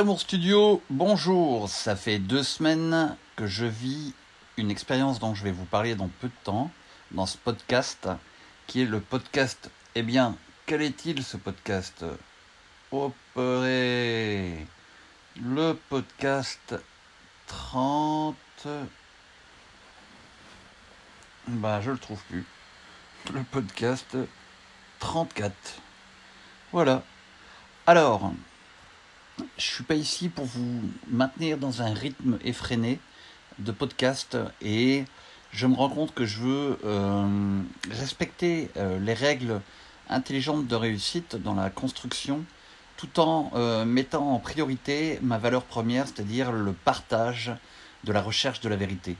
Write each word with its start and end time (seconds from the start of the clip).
Saint-Amour 0.00 0.20
Studio, 0.22 0.82
bonjour. 0.88 1.68
Ça 1.68 1.94
fait 1.94 2.18
deux 2.18 2.42
semaines 2.42 3.18
que 3.36 3.46
je 3.46 3.66
vis 3.66 4.14
une 4.56 4.70
expérience 4.70 5.18
dont 5.18 5.34
je 5.34 5.44
vais 5.44 5.52
vous 5.52 5.66
parler 5.66 5.94
dans 5.94 6.08
peu 6.08 6.28
de 6.28 6.42
temps, 6.42 6.70
dans 7.10 7.26
ce 7.26 7.36
podcast, 7.36 8.08
qui 8.66 8.80
est 8.80 8.86
le 8.86 9.00
podcast. 9.00 9.70
Eh 9.94 10.02
bien, 10.02 10.38
quel 10.64 10.80
est-il 10.80 11.22
ce 11.22 11.36
podcast? 11.36 12.02
Opéré 12.90 14.66
Le 15.38 15.74
podcast 15.90 16.74
30. 17.46 18.36
Bah, 21.46 21.82
je 21.82 21.90
le 21.90 21.98
trouve 21.98 22.22
plus. 22.30 22.46
Le 23.34 23.42
podcast 23.42 24.16
34. 25.00 25.52
Voilà. 26.72 27.02
Alors, 27.86 28.32
je 29.56 29.64
suis 29.64 29.84
pas 29.84 29.94
ici 29.94 30.28
pour 30.28 30.44
vous 30.44 30.82
maintenir 31.08 31.58
dans 31.58 31.82
un 31.82 31.92
rythme 31.92 32.38
effréné 32.44 32.98
de 33.58 33.72
podcast 33.72 34.36
et 34.62 35.04
je 35.52 35.66
me 35.66 35.74
rends 35.74 35.88
compte 35.88 36.14
que 36.14 36.24
je 36.24 36.40
veux 36.40 36.78
euh, 36.84 37.62
respecter 37.90 38.70
euh, 38.76 38.98
les 38.98 39.14
règles 39.14 39.60
intelligentes 40.08 40.66
de 40.66 40.74
réussite 40.74 41.36
dans 41.36 41.54
la 41.54 41.70
construction 41.70 42.44
tout 42.96 43.20
en 43.20 43.50
euh, 43.54 43.84
mettant 43.84 44.34
en 44.34 44.38
priorité 44.38 45.18
ma 45.22 45.38
valeur 45.38 45.64
première, 45.64 46.06
c'est-à-dire 46.06 46.52
le 46.52 46.72
partage 46.72 47.52
de 48.04 48.12
la 48.12 48.22
recherche 48.22 48.60
de 48.60 48.68
la 48.68 48.76
vérité. 48.76 49.16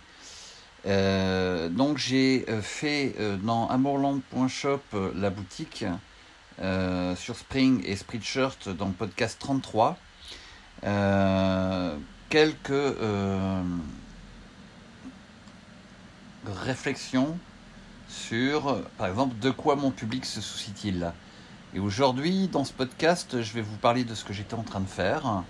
donc 0.85 1.99
j'ai 1.99 2.47
fait 2.63 3.15
dans 3.43 3.69
amourland.shop 3.69 4.81
la 5.15 5.29
boutique 5.29 5.85
sur 7.17 7.37
Spring 7.37 7.83
et 7.85 7.97
Spreadshirt 7.97 8.69
dans 8.69 8.87
le 8.87 8.93
podcast 8.93 9.39
33 9.41 9.91
euh, 9.91 10.10
quelques 10.83 12.71
euh, 12.71 13.63
réflexions 16.47 17.37
sur, 18.09 18.83
par 18.99 19.07
exemple, 19.09 19.39
de 19.41 19.51
quoi 19.51 19.77
mon 19.77 19.91
public 19.91 20.25
se 20.25 20.41
soucie-t-il? 20.41 21.13
Et 21.75 21.81
aujourd'hui, 21.81 22.49
dans 22.49 22.65
ce 22.65 22.73
podcast, 22.73 23.43
je 23.43 23.53
vais 23.53 23.61
vous 23.61 23.77
parler 23.77 24.05
de 24.05 24.15
ce 24.15 24.25
que 24.25 24.33
j'étais 24.33 24.55
en 24.55 24.63
train 24.63 24.81
de 24.81 24.89
faire. 24.89 25.45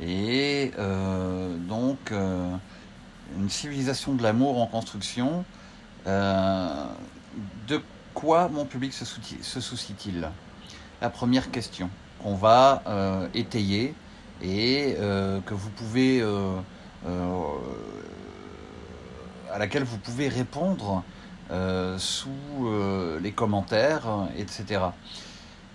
Et 0.00 0.72
euh, 0.78 1.56
donc, 1.56 2.10
une 2.10 3.48
civilisation 3.48 4.14
de 4.14 4.22
l'amour 4.22 4.60
en 4.60 4.66
construction. 4.66 5.44
de 6.06 7.80
quoi 8.12 8.48
mon 8.48 8.64
public 8.64 8.92
se, 8.92 9.04
soucie-t-il? 9.60 10.28
La 11.00 11.10
première 11.10 11.50
question 11.50 11.88
qu'on 12.22 12.34
va 12.34 12.82
étayer 13.34 13.94
et 14.44 14.96
euh, 14.98 15.40
que 15.40 15.54
vous 15.54 15.70
pouvez 15.70 16.20
euh, 16.20 16.56
euh, 17.06 17.46
à 19.50 19.58
laquelle 19.58 19.84
vous 19.84 19.98
pouvez 19.98 20.28
répondre 20.28 21.02
sous 21.98 22.30
les 23.22 23.30
commentaires, 23.30 24.06
etc. 24.36 24.80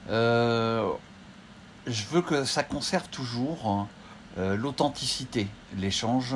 je 0.10 0.84
veux 2.12 2.22
que 2.22 2.44
ça 2.44 2.64
conserve 2.64 3.08
toujours 3.10 3.88
l'authenticité, 4.36 5.48
l'échange 5.78 6.36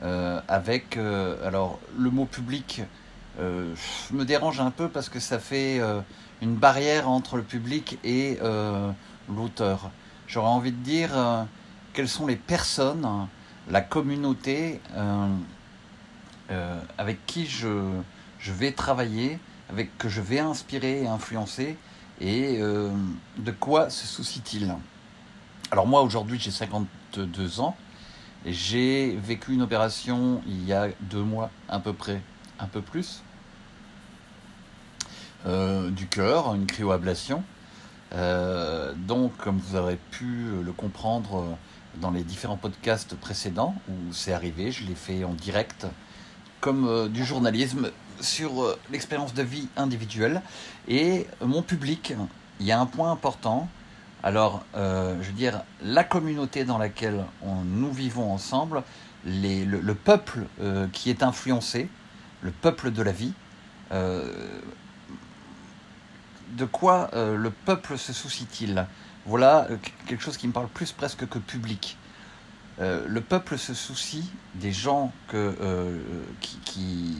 avec. 0.00 0.96
alors, 0.96 1.80
le 1.98 2.10
mot 2.10 2.24
public 2.24 2.82
me 3.38 4.24
dérange 4.24 4.60
un 4.60 4.70
peu 4.70 4.88
parce 4.88 5.10
que 5.10 5.18
ça 5.20 5.38
fait 5.40 5.82
une 6.40 6.54
barrière 6.54 7.10
entre 7.10 7.36
le 7.36 7.42
public 7.42 7.98
et 8.04 8.38
l'auteur. 9.28 9.90
J'aurais 10.28 10.48
envie 10.48 10.72
de 10.72 10.82
dire 10.82 11.10
quelles 11.98 12.08
sont 12.08 12.28
les 12.28 12.36
personnes, 12.36 13.26
la 13.68 13.80
communauté 13.80 14.80
euh, 14.94 15.34
euh, 16.52 16.80
avec 16.96 17.26
qui 17.26 17.44
je, 17.44 17.90
je, 18.38 18.52
vais 18.52 18.70
travailler, 18.70 19.40
avec 19.68 19.98
que 19.98 20.08
je 20.08 20.20
vais 20.20 20.38
inspirer 20.38 21.02
et 21.02 21.08
influencer, 21.08 21.76
et 22.20 22.58
euh, 22.60 22.92
de 23.38 23.50
quoi 23.50 23.90
se 23.90 24.06
soucie-t-il 24.06 24.72
Alors 25.72 25.88
moi 25.88 26.02
aujourd'hui 26.02 26.38
j'ai 26.38 26.52
52 26.52 27.58
ans, 27.58 27.74
j'ai 28.46 29.16
vécu 29.16 29.52
une 29.54 29.62
opération 29.62 30.40
il 30.46 30.64
y 30.64 30.72
a 30.72 30.90
deux 31.00 31.24
mois 31.24 31.50
à 31.68 31.80
peu 31.80 31.94
près, 31.94 32.22
un 32.60 32.68
peu 32.68 32.80
plus, 32.80 33.24
du 35.44 36.06
cœur, 36.06 36.54
une 36.54 36.66
cryoablation. 36.66 37.42
donc, 38.12 39.36
comme 39.36 39.58
vous 39.58 39.74
aurez 39.74 39.98
pu 40.12 40.46
le 40.64 40.70
comprendre, 40.70 41.58
dans 42.00 42.10
les 42.10 42.22
différents 42.22 42.56
podcasts 42.56 43.14
précédents 43.14 43.74
où 43.88 44.12
c'est 44.12 44.32
arrivé. 44.32 44.70
Je 44.70 44.84
l'ai 44.84 44.94
fait 44.94 45.24
en 45.24 45.34
direct, 45.34 45.86
comme 46.60 46.86
euh, 46.86 47.08
du 47.08 47.24
journalisme 47.24 47.90
sur 48.20 48.62
euh, 48.62 48.78
l'expérience 48.90 49.34
de 49.34 49.42
vie 49.42 49.68
individuelle. 49.76 50.42
Et 50.88 51.26
mon 51.44 51.62
public, 51.62 52.14
il 52.60 52.66
y 52.66 52.72
a 52.72 52.80
un 52.80 52.86
point 52.86 53.12
important. 53.12 53.68
Alors, 54.22 54.64
euh, 54.74 55.16
je 55.22 55.28
veux 55.28 55.34
dire, 55.34 55.62
la 55.82 56.04
communauté 56.04 56.64
dans 56.64 56.78
laquelle 56.78 57.24
nous 57.44 57.92
vivons 57.92 58.32
ensemble, 58.32 58.82
le, 59.24 59.92
peuple 59.92 60.46
qui 60.92 61.10
est 61.10 61.22
influencé, 61.22 61.88
le 62.40 62.50
peuple 62.50 62.90
de 62.90 63.02
la 63.02 63.12
vie, 63.12 63.32
de 63.90 64.32
quoi 66.70 67.10
le 67.14 67.50
peuple 67.50 67.98
se 67.98 68.12
soucie-t-il? 68.12 68.86
Voilà 69.28 69.66
euh, 69.70 69.76
quelque 70.06 70.22
chose 70.22 70.38
qui 70.38 70.48
me 70.48 70.52
parle 70.52 70.68
plus 70.68 70.90
presque 70.92 71.28
que 71.28 71.38
public. 71.38 71.98
Euh, 72.80 73.04
le 73.06 73.20
peuple 73.20 73.58
se 73.58 73.74
soucie 73.74 74.30
des 74.54 74.72
gens 74.72 75.12
euh, 75.34 76.00
qui, 76.40 77.16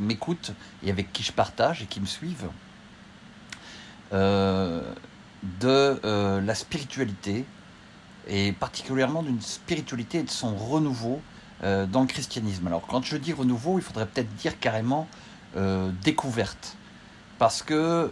m'écoutent 0.00 0.52
et 0.82 0.90
avec 0.90 1.12
qui 1.12 1.22
je 1.22 1.32
partage 1.32 1.82
et 1.82 1.86
qui 1.86 2.00
me 2.00 2.06
suivent, 2.06 2.48
de 4.12 6.00
la 6.40 6.54
spiritualité 6.54 7.44
et 8.28 8.52
particulièrement 8.52 9.22
d'une 9.22 9.40
spiritualité 9.40 10.18
et 10.18 10.22
de 10.22 10.30
son 10.30 10.54
renouveau 10.54 11.22
dans 11.62 12.02
le 12.02 12.06
christianisme. 12.06 12.66
Alors 12.66 12.86
quand 12.86 13.02
je 13.04 13.16
dis 13.16 13.32
renouveau, 13.32 13.78
il 13.78 13.82
faudrait 13.82 14.06
peut-être 14.06 14.32
dire 14.36 14.60
carrément 14.60 15.08
découverte, 16.02 16.76
parce 17.38 17.62
que 17.62 18.10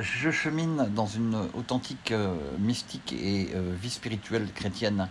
je 0.00 0.30
chemine 0.30 0.88
dans 0.94 1.06
une 1.06 1.36
authentique 1.54 2.12
euh, 2.12 2.34
mystique 2.58 3.12
et 3.12 3.50
euh, 3.54 3.74
vie 3.80 3.90
spirituelle 3.90 4.48
chrétienne 4.54 5.08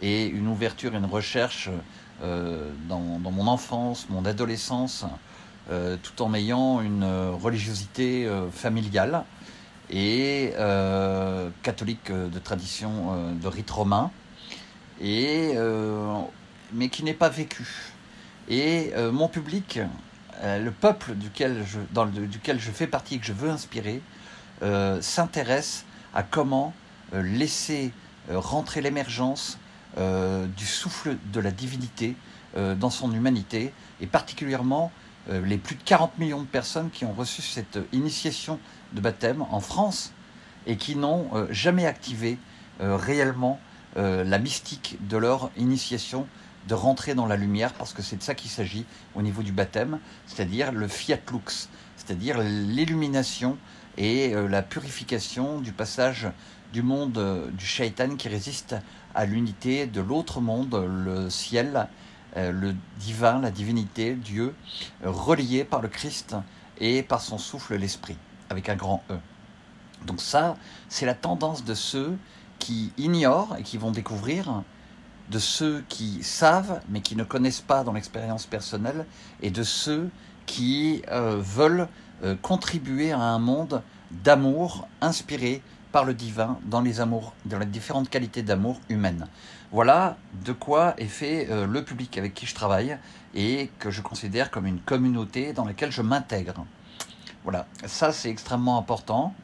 et 0.00 0.26
une 0.26 0.48
ouverture 0.48 0.94
et 0.94 0.98
une 0.98 1.04
recherche 1.04 1.68
euh, 2.22 2.70
dans, 2.88 2.98
mon 2.98 3.46
enfance, 3.46 4.06
mon 4.08 4.24
adolescence, 4.24 5.04
tout 6.02 6.22
en 6.22 6.34
ayant 6.34 6.82
une 6.82 7.04
religiosité 7.42 8.28
familiale 8.52 9.24
et 9.88 10.52
catholique 11.62 12.12
de 12.12 12.38
tradition 12.38 13.32
de 13.32 13.48
rite 13.48 13.70
romain, 13.70 14.10
et, 15.00 15.54
mais 16.74 16.90
qui 16.90 17.02
n'est 17.02 17.14
pas 17.14 17.30
vécu. 17.30 17.66
Et 18.50 18.92
mon 19.10 19.26
public, 19.26 19.80
le 20.42 20.70
peuple 20.70 21.14
duquel 21.14 21.64
je, 21.64 22.70
fais 22.70 22.86
partie 22.86 23.16
et 23.16 23.18
que 23.18 23.26
je 23.26 23.32
veux 23.32 23.50
inspirer, 23.50 24.02
euh, 24.62 25.00
s'intéresse 25.02 25.84
à 26.14 26.22
comment 26.22 26.72
euh, 27.12 27.22
laisser 27.22 27.92
euh, 28.30 28.38
rentrer 28.38 28.80
l'émergence 28.80 29.58
du 30.56 30.66
souffle 30.66 31.16
de 31.32 31.38
la 31.38 31.52
divinité 31.52 32.16
dans 32.56 32.90
son 32.90 33.14
humanité, 33.14 33.72
et 34.00 34.08
particulièrement 34.08 34.90
les 35.30 35.56
plus 35.56 35.76
de 35.76 35.82
40 35.84 36.18
millions 36.18 36.42
de 36.42 36.48
personnes 36.48 36.90
qui 36.90 37.04
ont 37.04 37.12
reçu 37.12 37.42
cette 37.42 37.78
initiation 37.92 38.58
de 38.92 39.00
baptême 39.00 39.42
en 39.42 39.60
France 39.60 40.12
et 40.66 40.76
qui 40.76 40.96
n'ont 40.96 41.30
jamais 41.50 41.86
activé 41.86 42.38
réellement 42.80 43.60
la 43.94 44.38
mystique 44.40 44.98
de 45.02 45.16
leur 45.16 45.52
initiation 45.56 46.26
de 46.68 46.74
rentrer 46.74 47.14
dans 47.14 47.26
la 47.26 47.36
lumière, 47.36 47.72
parce 47.74 47.92
que 47.92 48.02
c'est 48.02 48.16
de 48.16 48.22
ça 48.22 48.34
qu'il 48.34 48.50
s'agit 48.50 48.84
au 49.14 49.22
niveau 49.22 49.42
du 49.42 49.52
baptême, 49.52 49.98
c'est-à-dire 50.26 50.72
le 50.72 50.88
fiat 50.88 51.18
lux, 51.32 51.68
c'est-à-dire 51.96 52.40
l'illumination 52.40 53.56
et 53.96 54.34
euh, 54.34 54.48
la 54.48 54.62
purification 54.62 55.60
du 55.60 55.72
passage 55.72 56.28
du 56.72 56.82
monde 56.82 57.18
euh, 57.18 57.50
du 57.50 57.64
shaitan 57.64 58.16
qui 58.16 58.28
résiste 58.28 58.76
à 59.14 59.26
l'unité 59.26 59.86
de 59.86 60.00
l'autre 60.00 60.40
monde, 60.40 60.74
le 60.74 61.30
ciel, 61.30 61.86
euh, 62.36 62.50
le 62.50 62.74
divin, 62.98 63.40
la 63.40 63.50
divinité, 63.50 64.14
Dieu, 64.14 64.54
relié 65.04 65.64
par 65.64 65.80
le 65.80 65.88
Christ 65.88 66.34
et 66.78 67.02
par 67.02 67.20
son 67.20 67.38
souffle 67.38 67.76
l'esprit, 67.76 68.16
avec 68.50 68.68
un 68.68 68.74
grand 68.74 69.04
E. 69.10 69.18
Donc 70.06 70.20
ça, 70.20 70.56
c'est 70.88 71.06
la 71.06 71.14
tendance 71.14 71.64
de 71.64 71.74
ceux 71.74 72.16
qui 72.58 72.92
ignorent 72.98 73.56
et 73.58 73.62
qui 73.62 73.78
vont 73.78 73.92
découvrir, 73.92 74.62
de 75.30 75.38
ceux 75.38 75.84
qui 75.88 76.22
savent 76.22 76.80
mais 76.88 77.00
qui 77.00 77.16
ne 77.16 77.24
connaissent 77.24 77.60
pas 77.60 77.84
dans 77.84 77.92
l'expérience 77.92 78.46
personnelle, 78.46 79.06
et 79.42 79.50
de 79.50 79.62
ceux 79.62 80.10
qui 80.46 81.02
veulent 81.10 81.88
euh, 82.22 82.36
contribuer 82.40 83.10
à 83.12 83.18
un 83.18 83.38
monde 83.38 83.82
d'amour 84.10 84.86
inspiré 85.00 85.62
par 85.90 86.04
le 86.04 86.14
divin 86.14 86.58
dans 86.64 86.80
les 86.80 87.00
amours, 87.00 87.34
dans 87.44 87.58
les 87.58 87.66
différentes 87.66 88.08
qualités 88.08 88.42
d'amour 88.42 88.80
humaines. 88.88 89.26
Voilà 89.72 90.16
de 90.44 90.52
quoi 90.52 90.94
est 90.96 91.06
fait 91.06 91.48
euh, 91.50 91.66
le 91.66 91.84
public 91.84 92.16
avec 92.16 92.32
qui 92.32 92.46
je 92.46 92.54
travaille 92.54 92.96
et 93.34 93.70
que 93.80 93.90
je 93.90 94.00
considère 94.00 94.50
comme 94.50 94.66
une 94.66 94.80
communauté 94.80 95.52
dans 95.52 95.64
laquelle 95.64 95.90
je 95.90 96.02
m'intègre. 96.02 96.64
Voilà, 97.42 97.66
ça 97.84 98.12
c'est 98.12 98.30
extrêmement 98.30 98.78
important. 98.78 99.34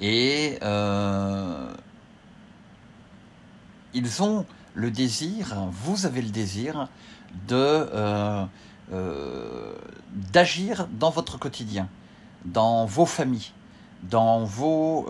Et 0.00 0.58
euh, 0.62 1.72
ils 3.94 4.22
ont 4.22 4.46
le 4.74 4.90
désir, 4.90 5.56
vous 5.70 6.06
avez 6.06 6.22
le 6.22 6.30
désir 6.30 6.88
de 7.46 7.86
euh, 8.92 9.74
d'agir 10.32 10.88
dans 10.92 11.10
votre 11.10 11.38
quotidien, 11.38 11.88
dans 12.44 12.86
vos 12.86 13.06
familles, 13.06 13.52
dans 14.02 14.44
vos 14.44 15.06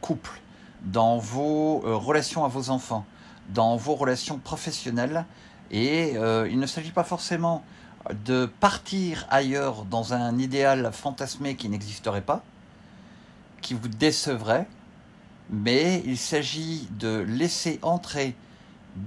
couples, 0.00 0.40
dans 0.86 1.18
vos 1.18 1.82
euh, 1.84 1.96
relations 1.96 2.44
à 2.44 2.48
vos 2.48 2.70
enfants, 2.70 3.04
dans 3.50 3.76
vos 3.76 3.94
relations 3.94 4.38
professionnelles. 4.38 5.26
Et 5.70 6.12
euh, 6.16 6.48
il 6.50 6.58
ne 6.58 6.66
s'agit 6.66 6.92
pas 6.92 7.04
forcément 7.04 7.62
de 8.24 8.46
partir 8.46 9.26
ailleurs 9.30 9.84
dans 9.84 10.14
un 10.14 10.38
idéal 10.38 10.90
fantasmé 10.92 11.56
qui 11.56 11.68
n'existerait 11.68 12.20
pas, 12.20 12.42
qui 13.62 13.74
vous 13.74 13.88
décevrait, 13.88 14.68
mais 15.50 16.02
il 16.06 16.18
s'agit 16.18 16.88
de 16.98 17.18
laisser 17.18 17.78
entrer 17.82 18.34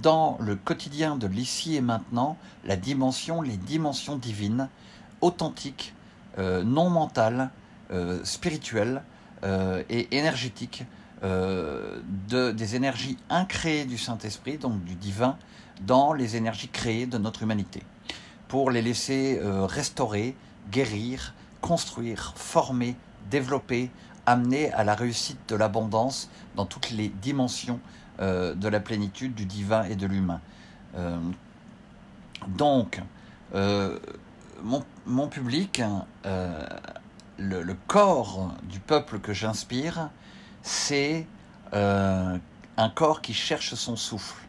dans 0.02 0.38
le 0.40 0.56
quotidien 0.56 1.16
de 1.16 1.26
l'ici 1.26 1.76
et 1.76 1.80
maintenant 1.80 2.36
la 2.64 2.76
dimension, 2.76 3.42
les 3.42 3.56
dimensions 3.56 4.16
divines, 4.16 4.68
authentiques, 5.20 5.94
euh, 6.38 6.62
non 6.62 6.90
mentales, 6.90 7.50
spirituelles 8.22 9.02
et 9.88 10.16
énergétiques 10.16 10.84
euh, 11.22 12.00
de, 12.30 12.50
des 12.50 12.76
énergies 12.76 13.18
incréées 13.28 13.84
du 13.84 13.98
Saint-Esprit, 13.98 14.56
donc 14.56 14.82
du 14.84 14.94
divin, 14.94 15.36
dans 15.82 16.14
les 16.14 16.36
énergies 16.36 16.68
créées 16.68 17.04
de 17.04 17.18
notre 17.18 17.42
humanité, 17.42 17.82
pour 18.48 18.70
les 18.70 18.80
laisser 18.80 19.38
euh, 19.42 19.66
restaurer, 19.66 20.34
guérir, 20.70 21.34
construire, 21.60 22.32
former, 22.36 22.96
développer, 23.30 23.90
amener 24.30 24.72
à 24.72 24.84
la 24.84 24.94
réussite 24.94 25.38
de 25.48 25.56
l'abondance 25.56 26.30
dans 26.56 26.66
toutes 26.66 26.90
les 26.90 27.08
dimensions 27.08 27.80
euh, 28.20 28.54
de 28.54 28.68
la 28.68 28.80
plénitude 28.80 29.34
du 29.34 29.46
divin 29.46 29.84
et 29.84 29.96
de 29.96 30.06
l'humain. 30.06 30.40
donc, 32.48 33.00
mon, 33.52 34.84
mon, 35.06 35.28
public, 35.28 35.82
le, 36.24 37.62
le, 37.62 37.76
corps 37.86 38.54
du 38.64 38.80
peuple 38.80 39.18
que 39.18 39.32
j'inspire, 39.32 40.10
c'est 40.62 41.26
euh, 41.72 42.38
un 42.76 42.88
corps 42.88 43.20
qui 43.20 43.34
cherche 43.34 43.74
son 43.74 43.96
souffle, 43.96 44.44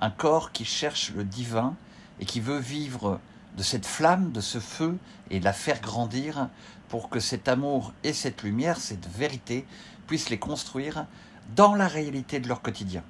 un 0.00 0.10
corps 0.10 0.52
qui 0.52 0.64
cherche 0.64 1.12
le 1.14 1.24
divin 1.24 1.74
et 2.20 2.24
qui 2.24 2.40
veut 2.40 2.58
vivre 2.58 3.20
de 3.56 3.62
cette 3.62 3.86
flamme, 3.86 4.32
de 4.32 4.40
ce 4.40 4.58
feu 4.58 4.96
et 5.30 5.40
la 5.40 5.52
faire 5.52 5.80
grandir 5.80 6.48
pour 6.88 7.08
que 7.08 7.20
cet 7.20 7.48
amour 7.48 7.92
et 8.04 8.12
cette 8.12 8.42
lumière, 8.42 8.78
cette 8.78 9.08
vérité, 9.08 9.66
puissent 10.06 10.30
les 10.30 10.38
construire 10.38 11.06
dans 11.54 11.74
la 11.74 11.88
réalité 11.88 12.40
de 12.40 12.48
leur 12.48 12.62
quotidien. 12.62 13.02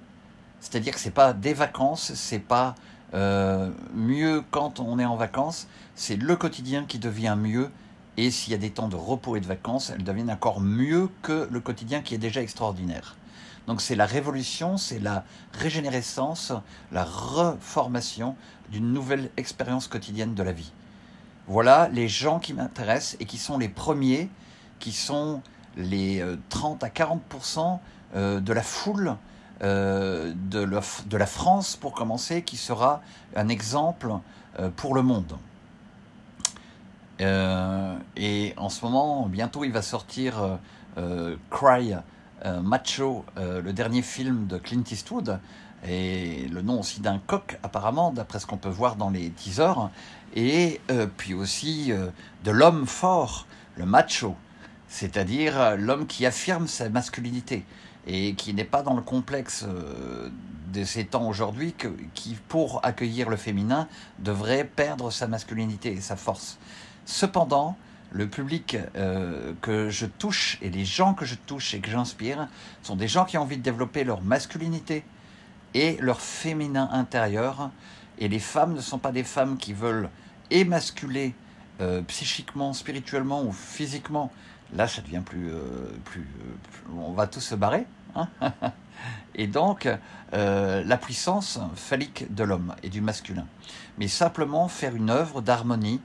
C'est-à-dire 0.61 0.95
que 0.95 1.01
c'est 1.01 1.11
pas 1.11 1.33
des 1.33 1.55
vacances, 1.55 2.13
c'est 2.15 2.39
pas 2.39 2.75
euh, 3.15 3.71
mieux 3.95 4.45
quand 4.51 4.81
on 4.81 4.99
est 4.99 5.05
en 5.05 5.17
vacances, 5.17 5.67
c'est 5.95 6.17
le 6.17 6.37
quotidien 6.37 6.85
qui 6.85 6.99
devient 6.99 7.37
mieux 7.39 7.71
et 8.17 8.31
s'il 8.31 8.53
y 8.53 8.55
a 8.55 8.59
des 8.59 8.71
temps 8.71 8.89
de 8.89 8.97
repos 8.97 9.37
et 9.37 9.41
de 9.41 9.47
vacances, 9.47 9.91
elles 9.91 10.05
deviennent 10.05 10.31
encore 10.31 10.61
mieux 10.61 11.09
que 11.23 11.49
le 11.51 11.61
quotidien 11.61 12.03
qui 12.03 12.15
est 12.15 12.19
déjà 12.19 12.43
extraordinaire. 12.43 13.17
Donc 13.67 13.81
c'est 13.81 13.95
la 13.95 14.07
révolution, 14.07 14.77
c'est 14.77 14.99
la 14.99 15.25
régénérescence, 15.53 16.53
la 16.93 17.05
reformation 17.05 18.37
d'une 18.71 18.93
nouvelle 18.93 19.31
expérience 19.37 19.87
quotidienne 19.87 20.35
de 20.35 20.43
la 20.43 20.53
vie. 20.53 20.73
Voilà 21.47 21.89
les 21.89 22.09
gens 22.09 22.39
qui 22.39 22.55
m'intéressent 22.55 23.17
et 23.21 23.25
qui 23.25 23.39
sont 23.39 23.59
les 23.59 23.69
premiers, 23.69 24.29
qui 24.79 24.93
sont 24.93 25.43
les 25.77 26.25
30 26.49 26.83
euh, 26.83 26.87
à 26.87 26.91
40% 26.91 27.79
euh, 28.15 28.41
de 28.41 28.53
la 28.53 28.63
foule 28.63 29.17
euh, 29.63 30.33
de 30.35 31.17
la 31.17 31.27
France 31.27 31.77
pour 31.77 31.93
commencer, 31.93 32.43
qui 32.43 32.57
sera 32.57 33.03
un 33.37 33.49
exemple 33.49 34.13
pour 34.77 34.95
le 34.95 35.03
monde. 35.03 35.37
Et 38.17 38.55
en 38.57 38.69
ce 38.71 38.85
moment, 38.85 39.27
bientôt, 39.27 39.65
il 39.65 39.73
va 39.73 39.83
sortir 39.83 40.59
Cry 41.51 41.95
Macho, 42.63 43.25
le 43.37 43.73
dernier 43.73 44.03
film 44.03 44.47
de 44.47 44.59
Clint 44.59 44.85
Eastwood, 44.91 45.41
et 45.87 46.47
le 46.49 46.63
nom 46.63 46.81
aussi 46.81 47.01
d'un 47.01 47.19
coq 47.19 47.59
apparemment, 47.63 48.13
d'après 48.13 48.39
ce 48.39 48.47
qu'on 48.47 48.59
peut 48.59 48.69
voir 48.69 48.97
dans 48.97 49.11
les 49.11 49.31
teasers, 49.31 49.91
et 50.35 50.81
puis 51.17 51.35
aussi 51.35 51.93
de 52.45 52.51
l'homme 52.51 52.87
fort, 52.87 53.47
le 53.77 53.87
macho, 53.87 54.37
c'est-à-dire 54.89 55.77
l'homme 55.77 56.07
qui 56.07 56.27
affirme 56.27 56.67
sa 56.67 56.89
masculinité 56.89 57.65
et 58.07 58.35
qui 58.35 58.53
n'est 58.55 58.65
pas 58.65 58.83
dans 58.83 58.95
le 58.95 59.03
complexe 59.03 59.65
de 60.73 60.85
ces 60.85 61.05
temps 61.05 61.27
aujourd'hui 61.29 61.75
qui, 62.15 62.37
pour 62.49 62.85
accueillir 62.85 63.29
le 63.29 63.37
féminin, 63.37 63.89
devrait 64.19 64.65
perdre 64.65 65.11
sa 65.11 65.27
masculinité 65.27 65.93
et 65.93 66.01
sa 66.01 66.17
force. 66.17 66.59
Cependant, 67.07 67.77
le 68.13 68.29
public 68.29 68.77
euh, 68.97 69.53
que 69.61 69.89
je 69.89 70.07
touche 70.07 70.59
et 70.63 70.71
les 70.71 70.85
gens 70.85 71.15
que 71.15 71.25
je 71.25 71.35
touche 71.35 71.75
et 71.75 71.81
que 71.81 71.91
j'inspire 71.91 72.49
sont 72.83 72.97
des 72.97 73.09
gens 73.09 73.25
qui 73.25 73.39
ont 73.39 73.43
envie 73.43 73.57
de 73.57 73.63
développer 73.63 74.05
leur 74.05 74.23
masculinité 74.23 75.05
et 75.75 75.97
leur 76.01 76.21
féminin 76.21 76.89
intérieur. 76.93 77.71
Et 78.19 78.29
les 78.29 78.39
femmes 78.39 78.75
ne 78.75 78.81
sont 78.81 78.99
pas 78.99 79.13
des 79.13 79.25
femmes 79.25 79.57
qui 79.57 79.73
veulent 79.73 80.11
émasculer 80.51 81.35
euh, 81.81 82.03
psychiquement, 82.03 82.73
spirituellement 82.73 83.43
ou 83.45 83.53
physiquement. 83.53 84.33
Là, 84.75 84.87
ça 84.87 85.03
devient 85.03 85.23
plus, 85.25 85.51
euh, 85.51 85.61
plus, 86.05 86.27
on 86.95 87.13
va 87.13 87.27
tous 87.27 87.41
se 87.41 87.55
barrer. 87.55 87.87
Hein. 88.17 88.29
et 89.35 89.47
donc, 89.47 89.89
la 90.33 90.97
puissance 90.97 91.59
phallique 91.75 92.33
de 92.33 92.45
l'homme 92.45 92.75
et 92.83 92.89
du 92.89 93.01
masculin. 93.01 93.47
Mais 93.99 94.09
simplement 94.09 94.69
faire 94.69 94.95
une 94.95 95.11
œuvre 95.11 95.41
d'harmonie 95.41 96.01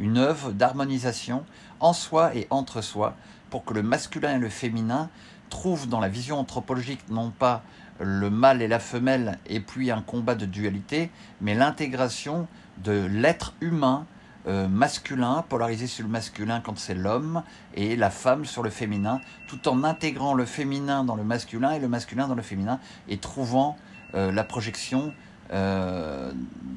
une 0.00 0.18
œuvre 0.18 0.50
d'harmonisation 0.50 1.44
en 1.78 1.92
soi 1.92 2.34
et 2.34 2.46
entre 2.50 2.80
soi 2.80 3.14
pour 3.50 3.64
que 3.64 3.74
le 3.74 3.82
masculin 3.82 4.36
et 4.36 4.38
le 4.38 4.48
féminin 4.48 5.08
trouvent 5.50 5.88
dans 5.88 6.00
la 6.00 6.08
vision 6.08 6.38
anthropologique 6.38 7.08
non 7.10 7.30
pas 7.30 7.62
le 8.00 8.30
mâle 8.30 8.62
et 8.62 8.68
la 8.68 8.78
femelle 8.78 9.38
et 9.46 9.60
puis 9.60 9.90
un 9.90 10.00
combat 10.00 10.34
de 10.34 10.46
dualité, 10.46 11.10
mais 11.40 11.54
l'intégration 11.54 12.48
de 12.78 12.92
l'être 12.92 13.54
humain 13.60 14.06
euh, 14.46 14.68
masculin, 14.68 15.44
polarisé 15.46 15.86
sur 15.86 16.04
le 16.04 16.10
masculin 16.10 16.62
quand 16.64 16.78
c'est 16.78 16.94
l'homme, 16.94 17.42
et 17.74 17.94
la 17.94 18.08
femme 18.08 18.46
sur 18.46 18.62
le 18.62 18.70
féminin, 18.70 19.20
tout 19.48 19.68
en 19.68 19.84
intégrant 19.84 20.32
le 20.32 20.46
féminin 20.46 21.04
dans 21.04 21.14
le 21.14 21.24
masculin 21.24 21.72
et 21.72 21.78
le 21.78 21.88
masculin 21.88 22.26
dans 22.26 22.34
le 22.34 22.42
féminin, 22.42 22.80
et 23.08 23.18
trouvant 23.18 23.76
euh, 24.14 24.32
la 24.32 24.42
projection 24.42 25.12
euh, 25.52 26.32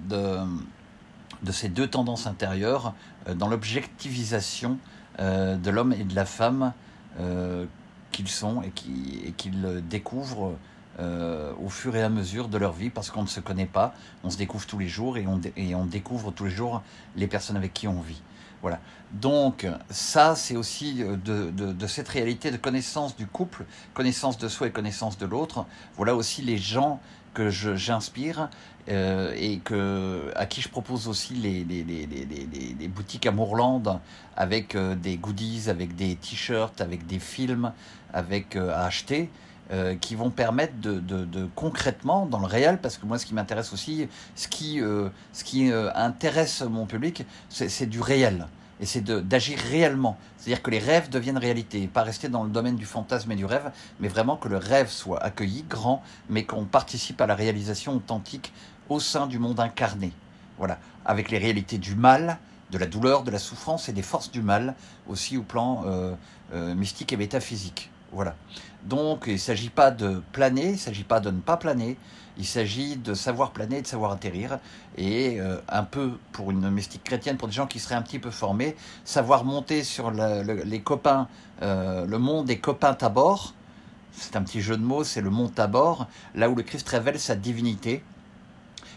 de 0.10 0.40
de 1.44 1.52
ces 1.52 1.70
deux 1.70 1.88
tendances 1.88 2.28
intérieures 2.28 2.94
euh, 3.28 3.36
dans 3.36 3.48
l'objectivisation 3.48 4.78
euh, 5.20 5.56
de 5.56 5.70
l'homme 5.70 5.94
et 5.94 6.04
de 6.04 6.16
la 6.16 6.26
femme 6.26 6.74
euh, 7.20 7.66
qu'ils 8.12 8.30
sont 8.30 8.62
et 8.62 8.72
qu'ils 9.32 9.84
découvrent 9.90 10.56
au 11.60 11.70
fur 11.70 11.96
et 11.96 12.04
à 12.04 12.10
mesure 12.10 12.48
de 12.48 12.60
leur 12.60 12.74
vie 12.74 12.92
parce 12.92 13.10
qu'on 13.10 13.24
ne 13.24 13.28
se 13.28 13.40
connaît 13.40 13.66
pas, 13.66 13.96
on 14.24 14.30
se 14.30 14.38
découvre 14.38 14.68
tous 14.68 14.78
les 14.78 14.88
jours 14.88 15.18
et 15.18 15.26
on, 15.26 15.42
et 15.58 15.74
on 15.74 15.86
découvre 15.86 16.30
tous 16.30 16.46
les 16.46 16.52
jours 16.52 16.84
les 17.16 17.26
personnes 17.26 17.58
avec 17.58 17.74
qui 17.74 17.88
on 17.88 18.00
vit. 18.00 18.22
Voilà. 18.62 18.80
Donc 19.12 19.68
ça, 19.90 20.36
c'est 20.36 20.56
aussi 20.56 21.04
de, 21.04 21.50
de, 21.50 21.88
cette 21.88 22.08
réalité 22.08 22.52
de 22.52 22.58
connaissance 22.58 23.16
du 23.16 23.26
couple, 23.26 23.66
connaissance 23.96 24.38
de 24.38 24.48
soi 24.48 24.68
et 24.68 24.72
connaissance 24.72 25.18
de 25.18 25.26
l'autre. 25.26 25.66
Voilà 25.98 26.16
aussi 26.16 26.44
les 26.44 26.60
gens 26.60 27.02
que 27.34 27.50
j'inspire 27.50 28.50
euh, 28.90 29.34
et 29.38 29.60
que, 29.60 30.32
à 30.36 30.46
qui 30.46 30.62
je 30.62 30.70
propose 30.70 31.08
aussi 31.08 31.34
les, 31.36 31.64
les, 31.64 31.84
les, 31.84 32.06
les 32.80 32.88
boutiques 32.88 33.26
Amourland 33.26 34.02
avec 34.36 34.76
euh, 34.76 34.96
des 34.96 35.16
goodies, 35.16 35.70
avec 35.70 35.96
des 35.96 36.16
t-shirts, 36.16 36.82
avec 36.82 37.08
des 37.08 37.20
films 37.20 37.72
avec, 38.14 38.56
euh, 38.56 38.74
à 38.74 38.86
acheter. 38.86 39.30
qui 40.02 40.14
vont 40.16 40.30
permettre 40.30 40.78
de, 40.82 41.00
de, 41.00 41.26
de, 41.26 41.48
concrètement, 41.56 42.28
dans 42.28 42.40
le 42.40 42.46
réel, 42.46 42.78
parce 42.80 42.98
que 43.00 43.08
moi 43.08 43.18
ce 43.18 43.26
qui 43.26 43.34
m'intéresse 43.34 43.74
aussi, 43.74 44.08
ce 44.36 44.48
qui, 44.48 44.80
ce 45.32 45.44
qui 45.44 45.72
intéresse 45.96 46.62
mon 46.62 46.86
public, 46.86 47.26
c'est 47.50 47.90
du 47.90 48.00
réel 48.00 48.46
et 48.80 48.86
c'est 48.86 49.04
d'agir 49.04 49.58
réellement. 49.70 50.18
C'est-à-dire 50.38 50.62
que 50.62 50.72
les 50.72 50.80
rêves 50.80 51.10
deviennent 51.10 51.38
réalité, 51.38 51.88
pas 51.88 52.04
rester 52.04 52.30
dans 52.30 52.44
le 52.44 52.50
domaine 52.50 52.76
du 52.76 52.86
fantasme 52.86 53.32
et 53.32 53.36
du 53.36 53.46
rêve, 53.46 53.72
mais 54.00 54.08
vraiment 54.08 54.36
que 54.36 54.48
le 54.48 54.58
rêve 54.58 54.90
soit 54.90 55.22
accueilli, 55.24 55.64
grand, 55.70 56.04
mais 56.30 56.44
qu'on 56.44 56.66
participe 56.66 57.22
à 57.22 57.28
la 57.28 57.36
réalisation 57.36 57.96
authentique 57.96 58.54
au 58.90 59.00
sein 59.00 59.28
du 59.28 59.40
monde 59.40 59.60
incarné. 59.60 60.12
Voilà, 60.58 60.80
avec 61.06 61.32
les 61.32 61.38
réalités 61.38 61.78
du 61.78 61.96
mal, 61.96 62.38
de 62.72 62.78
la 62.78 62.86
douleur, 62.86 63.24
de 63.24 63.32
la 63.32 63.40
souffrance 63.40 63.90
et 63.90 63.94
des 63.94 64.02
forces 64.02 64.32
du 64.32 64.42
mal, 64.42 64.76
aussi 65.08 65.38
au 65.38 65.44
plan 65.44 65.84
euh, 65.86 66.16
euh, 66.54 66.76
mystique 66.76 67.14
et 67.14 67.18
métaphysique. 67.18 67.90
Voilà. 68.12 68.36
Donc 68.84 69.24
il 69.28 69.34
ne 69.34 69.38
s'agit 69.38 69.70
pas 69.70 69.92
de 69.92 70.22
planer, 70.32 70.66
il 70.66 70.72
ne 70.74 70.78
s'agit 70.78 71.04
pas 71.04 71.20
de 71.20 71.32
ne 71.32 71.40
pas 71.40 71.58
planer, 71.58 71.98
il 72.38 72.46
s'agit 72.46 72.98
de 72.98 73.14
savoir 73.14 73.52
planer 73.52 73.82
de 73.82 73.88
savoir 73.88 74.12
atterrir. 74.12 74.60
Et 74.98 75.40
euh, 75.40 75.58
un 75.70 75.84
peu 75.84 76.14
pour 76.32 76.52
une 76.52 76.70
mystique 76.70 77.04
chrétienne, 77.04 77.38
pour 77.38 77.48
des 77.48 77.54
gens 77.54 77.68
qui 77.68 77.80
seraient 77.80 77.96
un 77.96 78.02
petit 78.02 78.20
peu 78.20 78.32
formés, 78.32 78.76
savoir 79.06 79.44
monter 79.44 79.84
sur 79.84 80.12
les 80.12 80.82
copains, 80.82 81.28
euh, 81.62 82.06
le 82.06 82.20
monde 82.20 82.46
des 82.46 82.60
copains 82.60 82.94
Tabor. 82.94 83.54
C'est 84.12 84.36
un 84.36 84.44
petit 84.44 84.62
jeu 84.62 84.78
de 84.78 84.84
mots, 84.84 85.04
c'est 85.04 85.22
le 85.22 85.32
mont 85.32 85.48
Tabor, 85.48 86.08
là 86.36 86.50
où 86.50 86.56
le 86.56 86.62
Christ 86.62 86.88
révèle 86.88 87.20
sa 87.20 87.36
divinité 87.36 88.04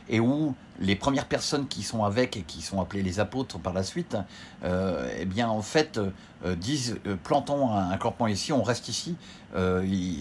et 0.09 0.21
où 0.21 0.55
les 0.81 0.97
premières 0.97 1.27
personnes 1.27 1.69
qui 1.69 1.83
sont 1.83 2.05
avec 2.05 2.37
et 2.37 2.43
qui 2.43 2.63
sont 2.63 2.81
appelées 2.81 3.03
les 3.03 3.21
apôtres 3.21 3.59
par 3.59 3.73
la 3.73 3.83
suite, 3.83 4.17
euh, 4.65 5.09
eh 5.19 5.25
bien 5.25 5.49
en 5.49 5.63
fait 5.63 5.99
euh, 5.99 6.55
disent 6.55 6.99
euh, 7.07 7.17
plantons 7.23 7.71
un, 7.71 7.97
campement 7.97 8.27
ici, 8.27 8.53
on 8.53 8.63
reste 8.63 8.89
ici, 8.89 9.17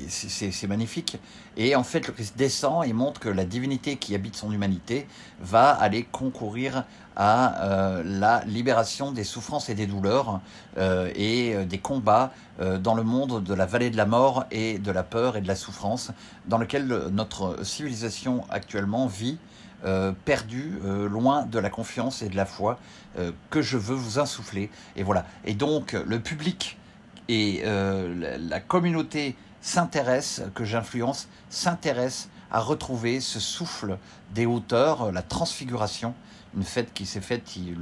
c'est 0.08 0.68
magnifique. 0.68 1.18
Et 1.58 1.76
en 1.76 1.84
fait 1.84 2.08
le 2.08 2.14
Christ 2.14 2.38
descend 2.38 2.86
et 2.86 2.94
montre 2.94 3.20
que 3.20 3.30
la 3.30 3.44
divinité 3.44 3.98
qui 3.98 4.16
habite 4.16 4.36
son 4.36 4.52
humanité 4.52 5.08
va 5.42 5.72
aller 5.72 6.04
concourir 6.04 6.86
à 7.18 8.02
la 8.04 8.44
libération 8.46 9.12
des 9.12 9.24
souffrances 9.24 9.70
et 9.70 9.76
des 9.76 9.88
douleurs 9.88 10.40
et 10.78 11.66
des 11.66 11.78
combats 11.80 12.32
dans 12.80 12.94
le 12.94 13.04
monde 13.04 13.44
de 13.44 13.54
la 13.54 13.66
vallée 13.66 13.90
de 13.90 13.98
la 13.98 14.06
mort 14.06 14.46
et 14.52 14.80
de 14.80 14.92
la 14.92 15.04
peur 15.04 15.36
et 15.36 15.42
de 15.42 15.48
la 15.48 15.56
souffrance 15.56 16.12
dans 16.46 16.58
lequel 16.58 16.88
notre 17.12 17.66
civilisation 17.66 18.46
actuellement 18.50 19.08
vit. 19.08 19.38
Euh, 19.84 20.14
perdu, 20.24 20.80
euh, 20.84 21.08
loin 21.08 21.46
de 21.46 21.60
la 21.60 21.70
confiance 21.70 22.24
et 22.24 22.30
de 22.30 22.36
la 22.36 22.46
foi 22.46 22.80
euh, 23.20 23.32
que 23.52 23.62
je 23.62 23.78
veux 23.78 23.94
vous 23.94 24.18
insuffler. 24.18 24.72
Et 24.96 25.04
voilà. 25.04 25.28
Et 25.44 25.54
donc 25.54 25.94
le 25.94 26.20
public 26.20 26.80
et 27.28 27.64
la, 27.64 28.60
communauté 28.60 29.36
s'intéresse, 29.62 30.44
que 30.54 30.64
j'influence, 30.64 31.28
s'intéresse 31.50 32.30
à 32.52 32.60
retrouver 32.60 33.20
ce 33.20 33.40
souffle 33.40 33.98
des 34.34 34.46
hauteurs, 34.46 35.12
la 35.12 35.24
transfiguration, 35.24 36.14
une 36.56 36.64
fête 36.64 36.94
qui 36.94 37.08
s'est 37.08 37.22
faite 37.22 37.56
il, 37.56 37.78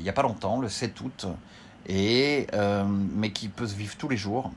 n'y 0.00 0.08
a 0.08 0.12
pas 0.12 0.22
longtemps, 0.22 0.60
le 0.60 0.68
7 0.68 1.00
août, 1.00 1.26
et, 1.88 2.46
mais 3.14 3.32
qui 3.32 3.48
peut 3.48 3.66
se 3.66 3.74
vivre 3.74 3.96
tous 3.96 4.08
les 4.08 4.16
jours 4.16 4.52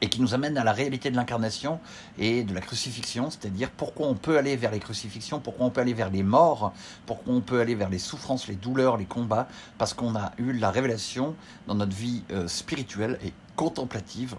et 0.00 0.08
qui 0.08 0.20
nous 0.20 0.34
amène 0.34 0.58
à 0.58 0.64
la 0.64 0.72
réalité 0.72 1.10
de 1.10 1.16
l'incarnation 1.16 1.80
et 2.18 2.44
de 2.44 2.54
la 2.54 2.60
crucifixion, 2.60 3.30
c'est-à-dire 3.30 3.70
pourquoi 3.70 4.06
on 4.06 4.14
peut 4.14 4.36
aller 4.36 4.56
vers 4.56 4.70
les 4.70 4.78
crucifixions, 4.78 5.40
pourquoi 5.40 5.66
on 5.66 5.70
peut 5.70 5.80
aller 5.80 5.94
vers 5.94 6.10
les 6.10 6.22
morts, 6.22 6.72
pourquoi 7.06 7.32
on 7.34 7.40
peut 7.40 7.60
aller 7.60 7.74
vers 7.74 7.88
les 7.88 7.98
souffrances, 7.98 8.46
les 8.46 8.56
douleurs, 8.56 8.96
les 8.96 9.06
combats, 9.06 9.48
parce 9.78 9.94
qu'on 9.94 10.14
a 10.14 10.32
eu 10.38 10.52
la 10.52 10.70
révélation 10.70 11.34
dans 11.66 11.74
notre 11.74 11.96
vie 11.96 12.22
euh, 12.30 12.46
spirituelle 12.46 13.18
et 13.24 13.32
contemplative 13.56 14.36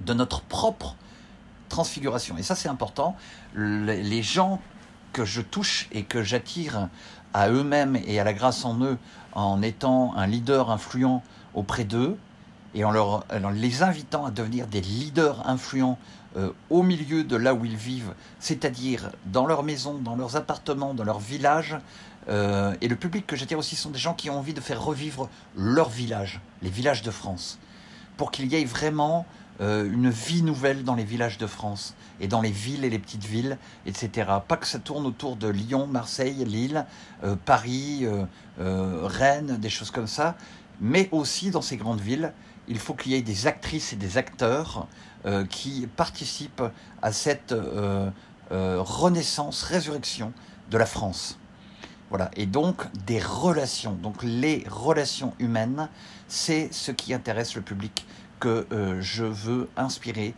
de 0.00 0.12
notre 0.12 0.40
propre 0.40 0.96
transfiguration. 1.68 2.36
Et 2.36 2.42
ça 2.42 2.56
c'est 2.56 2.68
important, 2.68 3.16
les 3.54 4.22
gens 4.22 4.60
que 5.12 5.24
je 5.24 5.40
touche 5.40 5.88
et 5.92 6.02
que 6.02 6.22
j'attire 6.22 6.88
à 7.32 7.48
eux-mêmes 7.48 7.96
et 8.06 8.18
à 8.18 8.24
la 8.24 8.32
grâce 8.32 8.64
en 8.64 8.80
eux 8.82 8.98
en 9.32 9.62
étant 9.62 10.14
un 10.16 10.26
leader 10.26 10.70
influent 10.70 11.22
auprès 11.54 11.84
d'eux, 11.84 12.16
et 12.74 12.84
en, 12.84 12.90
leur, 12.90 13.24
les 13.54 13.82
invitant 13.82 14.26
à 14.26 14.30
devenir 14.30 14.66
des 14.66 14.80
leaders 14.80 15.48
influents 15.48 15.98
euh, 16.36 16.50
au 16.68 16.82
milieu 16.82 17.22
de 17.22 17.36
là 17.36 17.54
où 17.54 17.64
ils 17.64 17.76
vivent, 17.76 18.12
c'est-à-dire 18.40 19.12
dans 19.26 19.46
leur 19.46 19.62
maison, 19.62 19.94
dans 19.94 20.16
leurs 20.16 20.34
appartements, 20.34 20.92
dans 20.92 21.04
leur 21.04 21.20
village. 21.20 21.78
Euh, 22.28 22.74
et 22.80 22.88
le 22.88 22.96
public 22.96 23.24
que 23.26 23.36
j'attire 23.36 23.58
aussi 23.58 23.76
sont 23.76 23.90
des 23.90 23.98
gens 23.98 24.14
qui 24.14 24.30
ont 24.30 24.38
envie 24.38 24.54
de 24.54 24.60
faire 24.60 24.82
revivre 24.82 25.28
leur 25.56 25.88
village, 25.88 26.40
les 26.62 26.70
villages 26.70 27.02
de 27.02 27.12
France, 27.12 27.60
pour 28.16 28.32
qu'il 28.32 28.52
y 28.52 28.56
ait 28.56 28.64
vraiment 28.64 29.26
euh, 29.60 29.88
une 29.88 30.10
vie 30.10 30.42
nouvelle 30.42 30.82
dans 30.82 30.96
les 30.96 31.04
villages 31.04 31.38
de 31.38 31.46
France 31.46 31.94
et 32.20 32.26
dans 32.26 32.40
les 32.40 32.50
villes 32.50 32.84
et 32.84 32.90
les 32.90 32.98
petites 32.98 33.24
villes, 33.24 33.56
etc. 33.86 34.28
Pas 34.48 34.56
que 34.56 34.66
ça 34.66 34.80
tourne 34.80 35.06
autour 35.06 35.36
de 35.36 35.46
Lyon, 35.46 35.86
Marseille, 35.86 36.44
Lille, 36.44 36.84
Paris, 37.44 38.06
Rennes, 38.58 39.58
des 39.58 39.70
choses 39.70 39.90
comme 39.92 40.06
ça, 40.06 40.34
mais 40.80 41.08
aussi 41.12 41.50
dans 41.50 41.62
ces 41.62 41.76
grandes 41.76 42.00
villes 42.00 42.32
il 42.68 42.78
faut 42.78 42.94
qu'il 42.94 43.12
y 43.12 43.14
ait 43.14 43.22
des 43.22 43.46
actrices 43.46 43.92
et 43.92 43.96
des 43.96 44.18
acteurs 44.18 44.86
euh, 45.26 45.44
qui 45.46 45.86
participent 45.86 46.62
à 47.00 47.12
cette 47.12 47.52
euh, 47.52 48.10
euh, 48.52 48.76
renaissance, 48.80 49.62
résurrection 49.62 50.32
de 50.70 50.76
la 50.76 50.86
France. 50.86 51.38
Voilà. 52.10 52.30
Et 52.36 52.46
donc 52.46 52.84
des 53.06 53.18
relations. 53.18 53.92
Donc 53.94 54.22
les 54.22 54.64
relations 54.68 55.34
humaines, 55.38 55.88
c'est 56.28 56.72
ce 56.72 56.92
qui 56.92 57.14
intéresse 57.14 57.54
le 57.54 57.62
public 57.62 58.06
que 58.40 58.66
je 59.00 59.24
veux 59.24 59.70
inspirer, 59.74 60.34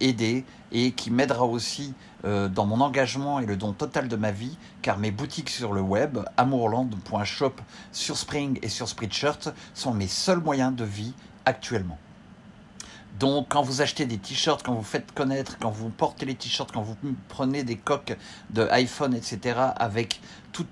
aider 0.00 0.44
et 0.70 0.92
qui 0.92 1.10
m'aidera 1.10 1.46
aussi 1.46 1.94
dans 2.22 2.66
mon 2.66 2.82
engagement 2.82 3.40
et 3.40 3.46
le 3.46 3.56
don 3.56 3.72
total 3.72 4.06
de 4.08 4.16
ma 4.16 4.32
vie, 4.32 4.58
car 4.82 4.98
mes 4.98 5.10
boutiques 5.10 5.48
sur 5.48 5.72
le 5.72 5.80
web, 5.80 6.18
amourland.shop 6.36 7.54
sur 7.90 8.18
Spring 8.18 8.58
et 8.60 8.68
sur 8.68 8.86
Spreadshirt, 8.86 9.48
sont 9.72 9.94
mes 9.94 10.08
seuls 10.08 10.42
moyens 10.42 10.76
de 10.76 10.84
vie 10.84 11.14
actuellement. 11.48 11.98
Donc 13.18 13.46
quand 13.48 13.62
vous 13.62 13.82
achetez 13.82 14.06
des 14.06 14.18
t-shirts, 14.18 14.62
quand 14.62 14.74
vous 14.74 14.84
faites 14.84 15.12
connaître, 15.12 15.58
quand 15.58 15.70
vous 15.70 15.88
portez 15.88 16.24
les 16.24 16.36
t-shirts, 16.36 16.70
quand 16.72 16.82
vous 16.82 16.96
prenez 17.28 17.64
des 17.64 17.76
coques 17.76 18.16
de 18.50 18.68
iPhone, 18.70 19.14
etc., 19.14 19.58
avec 19.76 20.20
tout 20.52 20.66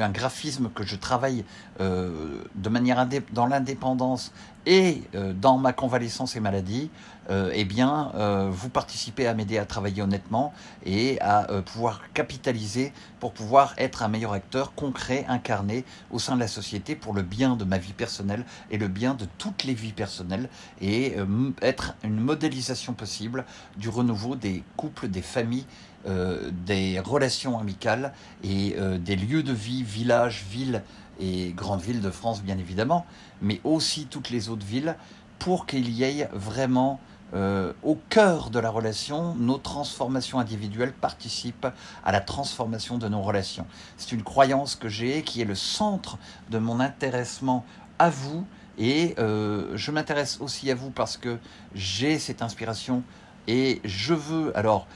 un 0.00 0.10
graphisme 0.10 0.70
que 0.70 0.84
je 0.84 0.94
travaille 0.94 1.44
euh, 1.80 2.44
de 2.54 2.68
manière 2.68 3.08
dans 3.32 3.46
l'indépendance 3.46 4.32
et 4.66 5.02
euh, 5.14 5.32
dans 5.32 5.58
ma 5.58 5.72
convalescence 5.72 6.36
et 6.36 6.40
maladie, 6.40 6.90
euh, 7.28 7.50
eh 7.54 7.64
bien, 7.64 8.10
vous 8.50 8.70
participez 8.70 9.26
à 9.28 9.34
m'aider 9.34 9.58
à 9.58 9.64
travailler 9.64 10.02
honnêtement 10.02 10.52
et 10.84 11.20
à 11.20 11.46
pouvoir 11.64 12.00
capitaliser 12.12 12.92
pour 13.20 13.32
pouvoir 13.32 13.74
être 13.78 14.02
un 14.02 14.08
meilleur 14.08 14.32
acteur 14.32 14.74
concret, 14.74 15.24
incarné 15.28 15.84
au 16.10 16.18
sein 16.18 16.34
de 16.34 16.40
la 16.40 16.48
société 16.48 16.96
pour 16.96 17.14
le 17.14 17.22
bien 17.22 17.54
de 17.54 17.64
ma 17.64 17.78
vie 17.78 17.92
personnelle 17.92 18.44
et 18.70 18.78
le 18.78 18.88
bien 18.88 19.14
de 19.14 19.26
toutes 19.38 19.62
les 19.62 19.74
vies 19.74 19.92
personnelles 19.92 20.48
et 20.80 21.14
être 21.62 21.94
une 22.02 22.20
modélisation 22.20 22.94
possible 22.94 23.44
du 23.76 23.88
renouveau 23.88 24.34
des 24.34 24.64
couples, 24.76 25.06
des 25.06 25.22
familles 25.22 25.66
euh, 26.06 26.50
des 26.64 26.98
relations 26.98 27.58
amicales 27.58 28.14
et 28.42 28.74
euh, 28.78 28.96
des 28.96 29.16
lieux 29.16 29.42
de 29.42 29.52
vie, 29.52 29.82
villages, 29.82 30.46
villes 30.50 30.82
et 31.20 31.52
grandes 31.52 31.82
villes 31.82 32.00
de 32.00 32.10
France 32.10 32.42
bien 32.42 32.58
évidemment, 32.58 33.06
mais 33.42 33.60
aussi 33.64 34.06
toutes 34.06 34.30
les 34.30 34.48
autres 34.48 34.66
villes, 34.66 34.96
pour 35.38 35.66
qu'il 35.66 35.90
y 35.90 36.04
ait 36.04 36.28
vraiment 36.32 37.00
euh, 37.32 37.72
au 37.82 37.96
cœur 38.08 38.50
de 38.50 38.58
la 38.58 38.70
relation, 38.70 39.34
nos 39.36 39.58
transformations 39.58 40.38
individuelles 40.38 40.92
participent 40.92 41.68
à 42.04 42.12
la 42.12 42.20
transformation 42.20 42.98
de 42.98 43.08
nos 43.08 43.22
relations. 43.22 43.66
C'est 43.96 44.12
une 44.12 44.22
croyance 44.22 44.74
que 44.74 44.88
j'ai 44.88 45.22
qui 45.22 45.40
est 45.40 45.44
le 45.44 45.54
centre 45.54 46.18
de 46.50 46.58
mon 46.58 46.80
intéressement 46.80 47.64
à 47.98 48.10
vous 48.10 48.46
et 48.78 49.14
je 49.18 49.90
m'intéresse 49.90 50.38
aussi 50.40 50.70
à 50.70 50.74
vous 50.74 50.90
parce 50.90 51.18
que 51.18 51.38
j'ai 51.74 52.18
cette 52.18 52.40
inspiration 52.40 53.02
et 53.46 53.82
je 53.84 54.14
veux 54.14 54.56
alors 54.56 54.86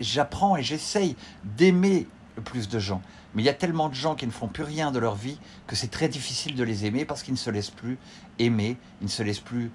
j'apprends 0.00 0.56
et 0.56 0.62
j'essaye 0.62 1.16
d'aimer 1.44 2.06
plus 2.44 2.68
de 2.68 2.78
gens. 2.78 3.02
Mais 3.38 3.44
il 3.44 3.46
y 3.46 3.50
a 3.50 3.54
tellement 3.54 3.88
de 3.88 3.94
gens 3.94 4.16
qui 4.16 4.26
ne 4.26 4.32
font 4.32 4.48
plus 4.48 4.64
rien 4.64 4.90
de 4.90 4.98
leur 4.98 5.14
vie 5.14 5.38
que 5.68 5.76
c'est 5.76 5.92
très 5.92 6.08
difficile 6.08 6.56
de 6.56 6.64
les 6.64 6.86
aimer 6.86 7.04
parce 7.04 7.22
qu'ils 7.22 7.34
ne 7.34 7.38
se 7.38 7.50
laissent 7.50 7.70
plus 7.70 7.96
aimer, 8.40 8.76
ils 9.00 9.04
ne 9.04 9.10
se 9.10 9.22
laissent 9.22 9.38
plus 9.38 9.70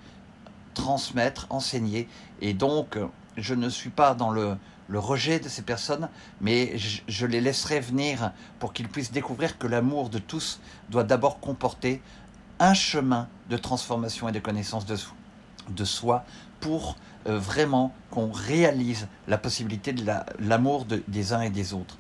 transmettre, 0.74 1.48
enseigner. 1.50 2.10
Et 2.42 2.54
donc, 2.54 2.98
je 3.38 3.54
ne 3.54 3.70
suis 3.70 3.90
pas 3.90 4.16
dans 4.16 4.32
le, 4.32 4.58
rejet 4.94 5.40
de 5.40 5.48
ces 5.48 5.62
personnes, 5.62 6.10
mais 6.42 6.78
je, 6.78 7.26
les 7.26 7.40
laisserai 7.40 7.80
venir 7.80 8.34
pour 8.60 8.74
qu'ils 8.74 8.90
puissent 8.90 9.14
découvrir 9.14 9.58
que 9.58 9.66
l'amour 9.66 10.10
de 10.10 10.20
tous 10.20 10.60
doit 10.90 11.06
d'abord 11.06 11.40
comporter 11.40 12.02
un 12.60 12.74
chemin 12.74 13.30
de 13.50 13.56
transformation 13.56 14.28
et 14.28 14.34
de 14.34 14.40
connaissance 14.40 14.86
de, 14.86 15.86
soi 15.86 16.26
pour 16.60 16.98
euh, 17.28 17.40
vraiment 17.40 17.94
qu'on 18.12 18.30
réalise 18.30 19.08
la 19.30 19.38
possibilité 19.38 19.94
de 19.94 20.06
l'amour 20.40 20.86
des 21.08 21.32
uns 21.32 21.42
et 21.42 21.50
des 21.50 21.74
autres. 21.74 21.98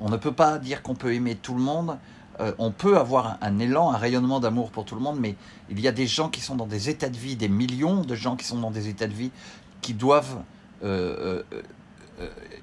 On 0.00 0.08
ne 0.08 0.16
peut 0.16 0.32
pas 0.32 0.58
dire 0.58 0.82
qu'on 0.82 0.94
peut 0.94 1.14
aimer 1.14 1.36
tout 1.36 1.54
le 1.54 1.60
monde. 1.60 1.98
Euh, 2.40 2.52
on 2.58 2.72
peut 2.72 2.96
avoir 2.96 3.38
un, 3.40 3.58
élan, 3.58 3.92
un 3.92 3.96
rayonnement 3.96 4.40
d'amour 4.40 4.70
pour 4.70 4.84
tout 4.84 4.94
le 4.94 5.00
monde, 5.00 5.18
mais 5.20 5.36
il 5.70 5.80
y 5.80 5.86
a 5.86 5.92
des 5.92 6.06
gens 6.06 6.28
qui 6.28 6.40
sont 6.40 6.56
dans 6.56 6.66
des 6.66 6.88
états 6.88 7.08
de 7.08 7.16
vie, 7.16 7.36
des 7.36 7.48
millions 7.48 8.02
de 8.02 8.14
gens 8.14 8.36
qui 8.36 8.44
sont 8.44 8.58
dans 8.58 8.72
des 8.72 8.88
états 8.88 9.06
de 9.06 9.12
vie, 9.12 9.30
qui 9.80 9.94
doivent... 9.94 10.42
Euh, 10.82 11.42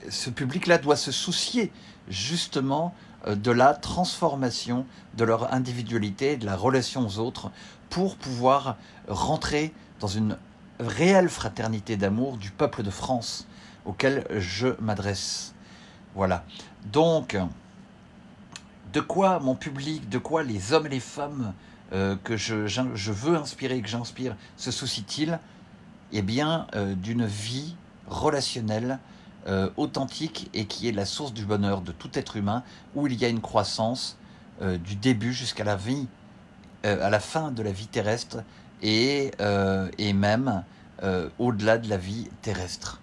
ce 0.09 0.29
public-là 0.29 0.77
doit 0.77 0.95
se 0.95 1.11
soucier 1.11 1.71
justement 2.07 2.93
de 3.27 3.51
la 3.51 3.73
transformation 3.73 4.85
de 5.17 5.23
leur 5.25 5.53
individualité, 5.53 6.37
de 6.37 6.45
la 6.45 6.55
relation 6.55 7.05
aux 7.05 7.19
autres, 7.19 7.51
pour 7.89 8.15
pouvoir 8.15 8.77
rentrer 9.07 9.73
dans 9.99 10.07
une 10.07 10.37
réelle 10.79 11.29
fraternité 11.29 11.97
d'amour 11.97 12.37
du 12.37 12.51
peuple 12.51 12.83
de 12.83 12.89
France 12.89 13.47
auquel 13.85 14.25
je 14.31 14.69
m'adresse. 14.81 15.53
Voilà. 16.15 16.43
Donc, 16.91 17.37
de 18.93 18.99
quoi 18.99 19.39
mon 19.39 19.55
public, 19.55 20.09
de 20.09 20.17
quoi 20.17 20.43
les 20.43 20.73
hommes 20.73 20.87
et 20.87 20.89
les 20.89 20.99
femmes 20.99 21.53
euh, 21.93 22.15
que 22.23 22.37
je, 22.37 23.11
veux 23.11 23.37
inspirer, 23.37 23.81
que 23.81 23.87
j'inspire, 23.87 24.35
se 24.57 24.71
soucient-ils? 24.71 25.39
Eh 26.13 26.21
bien, 26.21 26.67
d'une 26.97 27.25
vie 27.25 27.77
relationnelle 28.05 28.99
authentique 29.77 30.49
et 30.53 30.65
qui 30.65 30.89
est 30.89 30.91
la 30.91 31.05
source 31.05 31.31
du 31.31 31.45
bonheur 31.45 31.79
de 31.79 31.93
tout 31.93 32.09
être 32.15 32.35
humain, 32.35 32.63
où 32.95 33.07
il 33.07 33.13
y 33.13 33.23
a 33.23 33.29
une 33.29 33.39
croissance 33.39 34.17
du 34.59 34.97
début 34.97 35.31
jusqu'à 35.31 35.63
la 35.63 35.77
vie, 35.77 36.09
à 36.83 37.09
la 37.09 37.19
fin 37.21 37.49
de 37.51 37.63
la 37.63 37.71
vie 37.71 37.87
terrestre 37.87 38.43
et, 38.81 39.31
et 39.97 40.11
même 40.11 40.65
au-delà 41.39 41.77
de 41.77 41.87
la 41.87 41.95
vie 41.95 42.29
terrestre. 42.41 42.99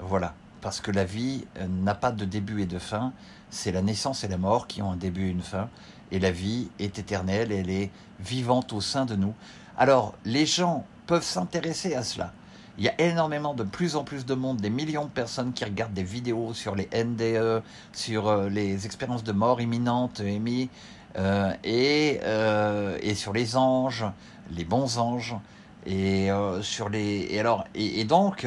Voilà, 0.00 0.34
parce 0.60 0.80
que 0.80 0.90
la 0.90 1.04
vie 1.04 1.44
n'a 1.68 1.94
pas 1.94 2.12
de 2.12 2.24
début 2.24 2.62
et 2.62 2.66
de 2.66 2.78
fin, 2.78 3.12
c'est 3.50 3.72
la 3.72 3.82
naissance 3.82 4.24
et 4.24 4.28
la 4.28 4.38
mort 4.38 4.66
qui 4.66 4.82
ont 4.82 4.92
un 4.92 4.96
début 4.96 5.26
et 5.26 5.30
une 5.30 5.42
fin, 5.42 5.68
et 6.12 6.18
la 6.18 6.30
vie 6.30 6.68
est 6.78 6.98
éternelle, 6.98 7.52
elle 7.52 7.70
est 7.70 7.90
vivante 8.20 8.72
au 8.72 8.80
sein 8.80 9.04
de 9.04 9.16
nous. 9.16 9.34
Alors, 9.78 10.14
les 10.24 10.46
gens 10.46 10.84
peuvent 11.06 11.24
s'intéresser 11.24 11.94
à 11.94 12.02
cela. 12.02 12.32
Il 12.78 12.84
y 12.84 12.88
a 12.88 13.00
énormément, 13.00 13.52
de 13.52 13.62
plus 13.62 13.96
en 13.96 14.04
plus 14.04 14.24
de 14.24 14.34
monde, 14.34 14.58
des 14.58 14.70
millions 14.70 15.04
de 15.04 15.10
personnes 15.10 15.52
qui 15.52 15.64
regardent 15.64 15.92
des 15.92 16.02
vidéos 16.02 16.54
sur 16.54 16.74
les 16.74 16.88
NDE, 16.94 17.62
sur 17.92 18.28
euh, 18.28 18.48
les 18.48 18.86
expériences 18.86 19.24
de 19.24 19.32
mort 19.32 19.60
imminente, 19.60 20.20
EMI, 20.20 20.70
euh, 21.18 21.52
et, 21.64 22.20
euh, 22.22 22.96
et 23.02 23.14
sur 23.14 23.32
les 23.32 23.56
anges, 23.56 24.06
les 24.50 24.64
bons 24.64 24.98
anges, 24.98 25.36
et 25.84 26.28
sur 26.62 26.88
les. 26.88 27.28
Et 27.30 27.40
alors, 27.40 27.64
et, 27.74 28.04
donc, 28.04 28.46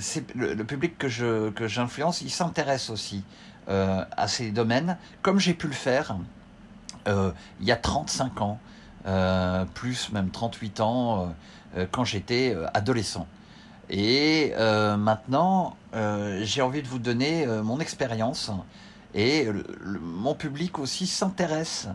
c'est 0.00 0.34
le, 0.34 0.64
public 0.64 0.98
que 0.98 1.08
je 1.08 1.50
que 1.50 1.66
j'influence, 1.66 2.20
il 2.20 2.30
s'intéresse 2.30 2.90
aussi 2.90 3.24
à 3.68 4.28
ces 4.28 4.50
domaines, 4.50 4.98
comme 5.22 5.38
j'ai 5.38 5.54
pu 5.54 5.66
le 5.66 5.72
faire 5.72 6.16
euh, 7.08 7.30
il 7.60 7.66
y 7.66 7.72
a 7.72 7.76
35 7.76 8.40
ans, 8.40 8.58
euh, 9.06 9.64
plus 9.74 10.10
même 10.12 10.30
38 10.30 10.80
ans, 10.80 11.34
euh, 11.76 11.86
quand 11.90 12.04
j'étais 12.04 12.56
adolescent. 12.74 13.26
Et 13.88 14.52
maintenant, 14.98 15.76
j'ai 16.42 16.60
envie 16.60 16.82
de 16.82 16.88
vous 16.88 16.98
donner 16.98 17.46
mon 17.46 17.78
expérience 17.78 18.50
et 19.14 19.48
mon 20.00 20.34
public 20.34 20.80
aussi 20.80 21.06
s'intéresse 21.06 21.86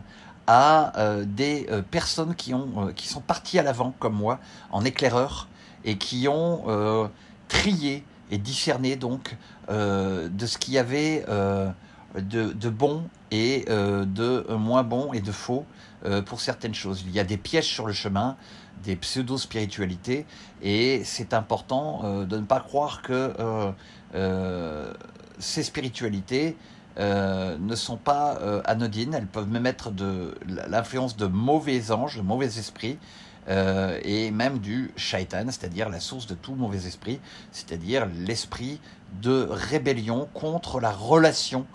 à 0.46 0.94
des 1.24 1.68
personnes 1.90 2.34
qui, 2.34 2.54
ont, 2.54 2.92
qui 2.96 3.08
sont 3.08 3.20
parties 3.20 3.58
à 3.58 3.62
l'avant, 3.62 3.94
comme 3.98 4.14
moi, 4.14 4.38
en 4.70 4.86
éclaireur, 4.86 5.48
et 5.84 5.98
qui 5.98 6.28
ont 6.28 7.10
trié 7.48 8.04
et 8.30 8.38
discerné 8.38 8.96
donc 8.96 9.36
de 9.68 10.46
ce 10.46 10.58
qu'il 10.58 10.74
y 10.74 10.78
avait 10.78 11.24
de, 12.14 12.52
de 12.52 12.68
bon 12.68 13.04
et 13.30 13.64
euh, 13.68 14.04
de 14.04 14.46
moins 14.54 14.82
bon 14.82 15.12
et 15.12 15.20
de 15.20 15.32
faux 15.32 15.64
euh, 16.04 16.22
pour 16.22 16.40
certaines 16.40 16.74
choses. 16.74 17.02
Il 17.06 17.12
y 17.12 17.20
a 17.20 17.24
des 17.24 17.38
pièges 17.38 17.68
sur 17.68 17.86
le 17.86 17.92
chemin, 17.92 18.36
des 18.84 18.96
pseudo-spiritualités, 18.96 20.26
et 20.62 21.02
c'est 21.04 21.34
important 21.34 22.02
euh, 22.04 22.24
de 22.24 22.36
ne 22.36 22.44
pas 22.44 22.60
croire 22.60 23.02
que 23.02 23.32
ces 25.38 25.62
spiritualités 25.62 26.56
ne 26.98 27.74
sont 27.74 27.96
pas 27.96 28.38
anodines, 28.66 29.14
elles 29.14 29.26
peuvent 29.26 29.48
même 29.48 29.64
être 29.64 29.90
de 29.90 30.34
l'influence 30.68 31.16
de 31.16 31.26
mauvais 31.26 31.90
anges, 31.90 32.18
de 32.18 32.22
mauvais 32.22 32.58
esprits, 32.58 32.98
et 33.48 34.30
même 34.30 34.58
du 34.58 34.92
shaitan, 34.96 35.46
c'est-à-dire 35.46 35.88
la 35.88 36.00
source 36.00 36.26
de 36.26 36.34
tout 36.34 36.54
mauvais 36.54 36.86
esprit, 36.86 37.20
c'est-à-dire 37.50 38.06
l'esprit 38.06 38.80
de 39.20 39.48
rébellion 39.50 40.28
contre 40.32 40.80
la 40.80 40.90
relation 40.90 41.66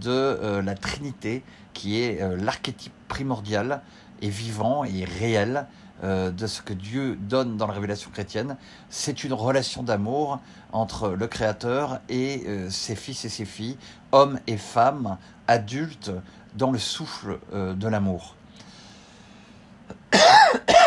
de 0.00 0.10
euh, 0.10 0.62
la 0.62 0.74
Trinité, 0.74 1.42
qui 1.72 2.00
est 2.00 2.20
euh, 2.20 2.36
l'archétype 2.36 2.92
primordial 3.08 3.82
et 4.22 4.28
vivant 4.28 4.84
et 4.84 5.04
réel 5.04 5.66
euh, 6.02 6.30
de 6.30 6.46
ce 6.46 6.62
que 6.62 6.72
Dieu 6.72 7.16
donne 7.16 7.56
dans 7.56 7.66
la 7.66 7.74
révélation 7.74 8.10
chrétienne. 8.10 8.56
C'est 8.88 9.24
une 9.24 9.32
relation 9.32 9.82
d'amour 9.82 10.40
entre 10.72 11.10
le 11.10 11.26
Créateur 11.26 12.00
et 12.08 12.46
ses 12.70 12.94
fils 12.94 13.24
et 13.24 13.28
ses 13.28 13.44
filles, 13.44 13.76
hommes 14.12 14.38
et 14.46 14.56
femmes, 14.56 15.18
adultes, 15.48 16.12
dans 16.54 16.70
le 16.70 16.78
souffle 16.78 17.40
de 17.52 17.88
l'amour. 17.88 18.36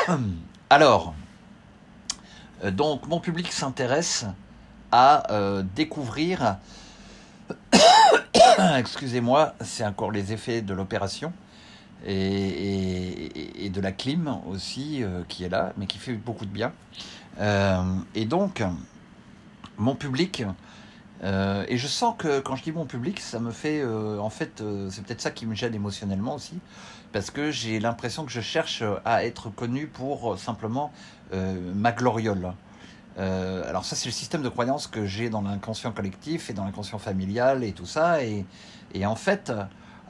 Alors, 0.70 1.14
donc 2.72 3.08
mon 3.08 3.20
public 3.20 3.52
s'intéresse 3.52 4.26
à 4.92 5.24
découvrir 5.76 6.58
Excusez-moi, 8.78 9.56
c'est 9.62 9.86
encore 9.86 10.12
les 10.12 10.34
effets 10.34 10.62
de 10.62 10.74
l'opération 10.74 11.34
et, 12.06 13.70
de 13.74 13.82
la 13.82 13.92
clim 13.92 14.40
aussi 14.48 15.04
euh, 15.04 15.24
qui 15.28 15.44
est 15.44 15.50
là, 15.50 15.74
mais 15.78 15.88
qui 15.88 15.98
fait 15.98 16.14
beaucoup 16.14 16.46
de 16.46 16.52
bien. 16.52 16.72
Euh, 17.40 17.82
et 18.14 18.26
donc, 18.26 18.64
mon 19.78 19.96
public, 19.96 20.44
euh, 21.24 21.66
et 21.68 21.78
je 21.78 21.88
sens 21.88 22.16
que 22.18 22.40
quand 22.40 22.56
je 22.56 22.64
dis 22.64 22.72
mon 22.72 22.86
public, 22.86 23.20
ça 23.20 23.40
me 23.40 23.52
fait, 23.52 23.84
en 23.86 24.30
fait, 24.30 24.64
c'est 24.90 25.04
peut-être 25.04 25.22
ça 25.22 25.32
qui 25.32 25.46
me 25.46 25.56
gêne 25.56 25.74
émotionnellement 25.74 26.36
aussi, 26.36 26.60
parce 27.12 27.32
que 27.32 27.52
j'ai 27.52 27.80
l'impression 27.80 28.26
que 28.26 28.32
je 28.32 28.42
cherche 28.42 28.84
à 29.06 29.24
être 29.24 29.50
connu 29.50 29.88
pour 29.88 30.38
simplement 30.38 30.92
ma 31.32 31.92
gloriole. 31.92 32.54
Euh, 33.18 33.68
alors 33.68 33.86
ça, 33.86 33.96
c'est 33.96 34.08
le 34.08 34.14
système 34.14 34.42
de 34.42 34.50
croyance 34.50 34.88
que 34.88 35.06
j'ai 35.06 35.30
dans 35.30 35.42
l'inconscient 35.42 35.92
collectif 35.92 36.50
et 36.50 36.54
dans 36.54 36.66
l'inconscient 36.66 37.00
familial 37.00 37.64
et 37.64 37.72
tout 37.72 37.86
ça. 37.86 38.20
Et, 38.24 38.46
en 39.06 39.16
fait, 39.16 39.52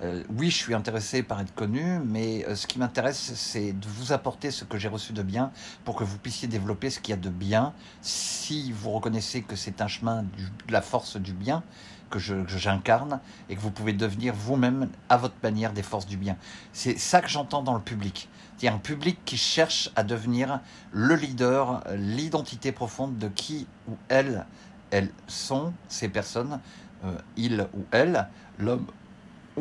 euh, 0.04 0.24
oui, 0.38 0.50
je 0.50 0.58
suis 0.58 0.74
intéressé 0.74 1.24
par 1.24 1.40
être 1.40 1.56
connu, 1.56 2.00
mais 2.06 2.46
euh, 2.46 2.56
ce 2.56 2.68
qui 2.68 2.78
m'intéresse, 2.78 3.34
c'est 3.36 3.72
de 3.72 3.88
vous 3.88 4.12
apporter 4.12 4.52
ce 4.52 4.66
que 4.66 4.78
j'ai 4.78 4.90
reçu 4.90 5.14
de 5.14 5.24
bien 5.24 5.52
pour 5.86 5.96
que 5.96 6.04
vous 6.04 6.18
puissiez 6.18 6.48
développer 6.48 6.90
ce 6.90 7.00
qu'il 7.00 7.12
y 7.12 7.18
a 7.18 7.22
de 7.22 7.30
bien. 7.30 7.74
Si 8.02 8.72
vous 8.74 8.92
reconnaissez 8.92 9.44
que 9.44 9.56
c'est 9.56 9.82
un 9.82 9.88
chemin 9.88 10.24
de 10.24 10.74
la 10.74 10.82
force 10.82 11.16
du 11.16 11.32
bien, 11.32 11.64
que 12.10 12.20
j'incarne 12.20 13.20
et 13.50 13.56
que 13.56 13.62
vous 13.62 13.72
pouvez 13.72 13.94
devenir 13.94 14.36
vous-même 14.36 14.90
à 15.10 15.18
votre 15.18 15.36
manière 15.42 15.74
des 15.74 15.82
forces 15.82 16.06
du 16.06 16.16
bien. 16.16 16.38
C'est 16.72 17.00
ça 17.00 17.22
que 17.22 17.28
j'entends 17.28 17.64
dans 17.64 17.74
le 17.74 17.82
public. 17.82 18.30
A 18.66 18.72
un 18.72 18.78
public 18.78 19.20
qui 19.26 19.36
cherche 19.36 19.90
à 19.98 20.04
devenir 20.04 20.62
le 20.94 21.16
leader, 21.16 21.84
l'identité 21.98 22.72
profonde 22.72 23.18
de 23.18 23.28
qui 23.28 23.68
ou 23.90 23.98
elle, 24.08 24.46
elles 24.90 25.10
sont, 25.28 25.74
ces 25.90 26.08
personnes, 26.08 26.62
euh, 27.04 27.18
il 27.36 27.68
ou 27.74 27.84
elle, 27.92 28.30
l'homme 28.60 28.86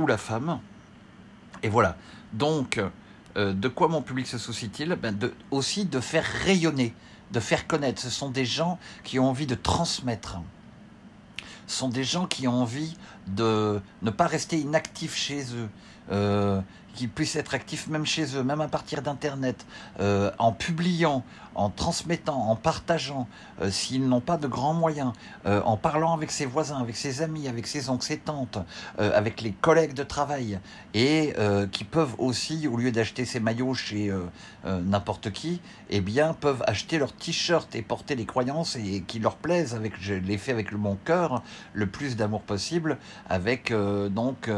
la 0.07 0.17
femme. 0.17 0.61
Et 1.63 1.69
voilà. 1.69 1.97
Donc, 2.33 2.81
euh, 3.37 3.53
de 3.53 3.69
quoi 3.69 3.89
mon 3.89 4.03
public 4.03 4.27
se 4.27 4.39
soucie-t-il? 4.39 4.95
Ben 4.97 5.17
de, 5.17 5.33
Aussi 5.51 5.85
de 5.85 6.01
faire 6.01 6.25
rayonner, 6.45 6.95
de 7.31 7.41
faire 7.41 7.67
connaître. 7.67 8.01
Ce 8.01 8.11
sont 8.11 8.31
des 8.31 8.45
gens 8.45 8.79
qui 9.05 9.19
ont 9.19 9.29
envie 9.29 9.47
de 9.47 9.55
transmettre. 9.55 10.39
Ce 11.67 11.79
sont 11.79 11.89
des 11.89 12.05
gens 12.05 12.27
qui 12.27 12.49
ont 12.49 12.61
envie 12.61 12.97
de 13.29 13.81
ne 14.03 14.11
pas 14.11 14.27
rester 14.27 14.59
inactifs 14.59 15.15
chez 15.15 15.45
eux. 15.55 15.69
Euh, 16.11 16.61
qu'ils 16.95 17.09
puissent 17.09 17.37
être 17.37 17.55
actifs 17.55 17.87
même 17.87 18.05
chez 18.05 18.37
eux, 18.37 18.43
même 18.43 18.61
à 18.61 18.69
partir 18.69 19.03
d'Internet, 19.03 19.67
euh, 20.01 20.31
en 20.39 20.53
publiant, 20.53 21.25
en 21.55 21.71
transmettant, 21.71 22.51
en 22.51 22.57
partageant, 22.57 23.27
euh, 23.61 23.71
s'ils 23.71 24.09
n'ont 24.09 24.21
pas 24.21 24.37
de 24.37 24.47
grands 24.47 24.75
moyens, 24.75 25.13
euh, 25.47 25.61
en 25.65 25.77
parlant 25.77 26.15
avec 26.15 26.31
ses 26.31 26.47
voisins, 26.47 26.81
avec 26.81 26.97
ses 26.97 27.23
amis, 27.23 27.49
avec 27.49 27.67
ses 27.67 27.89
oncles, 27.89 28.07
ses 28.07 28.19
tantes, 28.19 28.59
avec 28.99 29.41
les 29.41 29.53
collègues 29.53 29.95
de 29.95 30.03
travail, 30.03 30.59
et 30.95 31.35
qui 31.73 31.85
peuvent 31.85 32.15
aussi, 32.19 32.67
au 32.67 32.77
lieu 32.77 32.93
d'acheter 32.93 33.25
ses 33.25 33.41
maillots 33.41 33.75
chez 33.75 34.13
n'importe 34.65 35.31
qui, 35.31 35.61
eh 35.91 36.01
bien, 36.01 36.35
peuvent 36.35 36.63
acheter 36.67 36.99
leurs 36.99 37.13
t-shirts 37.13 37.75
et 37.75 37.83
porter 37.83 38.15
les 38.15 38.27
croyances 38.27 38.77
et 38.77 39.03
qui 39.07 39.19
leur 39.19 39.37
plaisent, 39.37 39.75
avec, 39.75 39.95
je 40.01 40.15
l'ai 40.15 40.39
fait 40.39 40.53
avec 40.53 40.71
le 40.71 40.79
mon 40.79 40.97
cœur, 40.97 41.43
le 41.73 41.87
plus 41.87 42.17
d'amour 42.17 42.43
possible, 42.43 42.99
avec 43.29 43.73
donc 44.11 44.51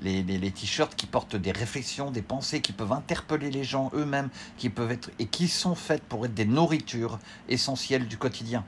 les, 0.00 0.22
les, 0.22 0.38
les 0.38 0.50
t-shirts 0.50 0.94
qui 0.94 1.06
portent 1.06 1.36
des 1.36 1.52
réflexions, 1.52 2.10
des 2.10 2.22
pensées, 2.22 2.60
qui 2.60 2.72
peuvent 2.72 2.92
interpeller 2.92 3.50
les 3.50 3.64
gens 3.64 3.90
eux-mêmes, 3.94 4.28
qui 4.56 4.68
peuvent 4.68 4.92
être 4.92 5.10
et 5.18 5.26
qui 5.26 5.48
sont 5.48 5.74
faites 5.74 6.02
pour 6.02 6.24
être 6.24 6.34
des 6.34 6.41
nourritures 6.44 7.18
essentielles 7.48 8.06
du 8.06 8.16
quotidien. 8.16 8.64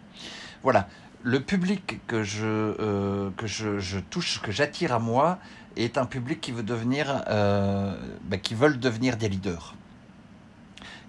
Voilà, 0.63 0.89
le 1.23 1.41
public 1.41 2.01
que 2.07 2.23
je 2.23 2.47
euh, 2.47 3.31
que 3.37 3.47
je, 3.47 3.99
touche, 3.99 4.41
que 4.43 4.53
j'attire 4.53 4.93
à 4.93 4.99
moi, 4.99 5.39
est 5.77 5.99
un 5.99 6.07
public 6.07 6.41
qui 6.41 6.53
veut 6.53 6.63
devenir, 6.63 7.25
euh, 7.29 7.95
ben, 8.25 8.41
qui 8.41 8.55
veulent 8.55 8.79
devenir 8.79 9.17
des 9.17 9.29
leaders 9.29 9.75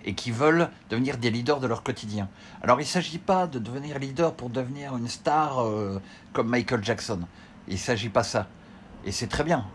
et 0.05 0.13
qui 0.13 0.31
veulent 0.31 0.69
devenir 0.89 1.17
des 1.17 1.31
leaders 1.31 1.59
de 1.59 1.67
leur 1.67 1.83
quotidien. 1.83 2.29
Alors 2.61 2.79
il 2.79 2.83
ne 2.83 2.89
s'agit 2.89 3.17
pas 3.17 3.47
de 3.47 3.59
devenir 3.59 3.99
leader 3.99 4.33
pour 4.33 4.49
devenir 4.49 4.95
une 4.95 5.07
star 5.07 5.61
euh, 5.61 5.99
comme 6.31 6.47
Michael 6.47 6.83
Jackson. 6.83 7.21
Il 7.67 7.73
ne 7.73 7.79
s'agit 7.79 8.09
pas 8.09 8.23
ça. 8.23 8.47
Et 9.03 9.11
c'est 9.11 9.27
très 9.27 9.43
bien. 9.43 9.65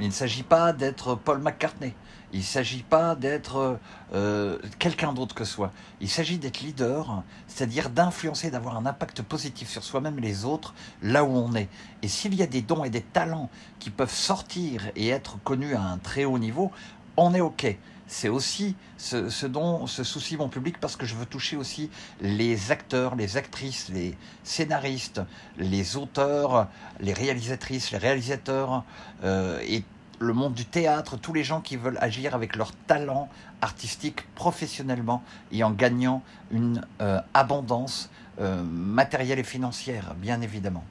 Il 0.00 0.06
ne 0.06 0.12
s'agit 0.12 0.42
pas 0.42 0.72
d'être 0.72 1.14
Paul 1.14 1.38
McCartney. 1.40 1.94
Il 2.34 2.40
ne 2.40 2.44
s'agit 2.44 2.82
pas 2.82 3.14
d'être 3.14 3.78
euh, 4.12 4.58
quelqu'un 4.80 5.12
d'autre 5.12 5.36
que 5.36 5.44
soi. 5.44 5.70
Il 6.00 6.10
s'agit 6.10 6.36
d'être 6.36 6.62
leader, 6.62 7.22
c'est-à-dire 7.46 7.90
d'influencer, 7.90 8.50
d'avoir 8.50 8.76
un 8.76 8.86
impact 8.86 9.22
positif 9.22 9.70
sur 9.70 9.84
soi-même 9.84 10.18
et 10.18 10.20
les 10.20 10.44
autres 10.44 10.74
là 11.00 11.22
où 11.22 11.28
on 11.28 11.54
est. 11.54 11.68
Et 12.02 12.08
s'il 12.08 12.34
y 12.34 12.42
a 12.42 12.48
des 12.48 12.60
dons 12.60 12.82
et 12.82 12.90
des 12.90 13.02
talents 13.02 13.50
qui 13.78 13.90
peuvent 13.90 14.12
sortir 14.12 14.82
et 14.96 15.10
être 15.10 15.38
connus 15.44 15.76
à 15.76 15.82
un 15.82 15.98
très 15.98 16.24
haut 16.24 16.40
niveau, 16.40 16.72
on 17.16 17.34
est 17.34 17.40
OK. 17.40 17.66
c'est 18.08 18.28
aussi 18.28 18.74
ce, 18.98 19.46
dont 19.46 19.86
se 19.86 20.02
soucie 20.02 20.36
mon 20.36 20.48
public 20.48 20.80
parce 20.80 20.96
que 20.96 21.06
je 21.06 21.14
veux 21.14 21.26
toucher 21.26 21.56
aussi 21.56 21.88
les 22.20 22.72
acteurs, 22.72 23.14
les 23.14 23.36
actrices, 23.36 23.90
les 23.90 24.16
scénaristes, 24.42 25.20
les 25.56 25.96
auteurs, 25.96 26.66
les 26.98 27.12
réalisatrices, 27.12 27.92
les 27.92 27.98
réalisateurs 27.98 28.82
euh, 29.22 29.60
et 29.62 29.84
le 30.24 30.32
monde 30.32 30.54
du 30.54 30.64
théâtre, 30.64 31.16
tous 31.16 31.32
les 31.32 31.44
gens 31.44 31.60
qui 31.60 31.76
veulent 31.76 31.98
agir 32.00 32.34
avec 32.34 32.56
leur 32.56 32.72
talent 32.72 33.28
artistique 33.60 34.26
professionnellement 34.34 35.22
et 35.52 35.62
en 35.62 35.70
gagnant 35.70 36.22
une 36.50 36.84
euh, 37.00 37.20
abondance 37.32 38.10
euh, 38.40 38.62
matérielle 38.62 39.38
et 39.38 39.44
financière, 39.44 40.14
bien 40.16 40.40
évidemment. 40.40 40.84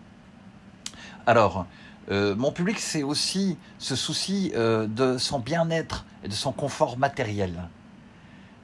Alors, 1.26 1.66
euh, 2.10 2.36
mon 2.36 2.52
public, 2.52 2.80
c'est 2.80 3.04
aussi 3.04 3.58
ce 3.78 3.96
souci 3.96 4.52
de 4.56 5.18
son 5.18 5.40
bien-être 5.40 6.06
et 6.24 6.28
de 6.28 6.34
son 6.34 6.52
confort 6.52 6.98
matériel. 6.98 7.70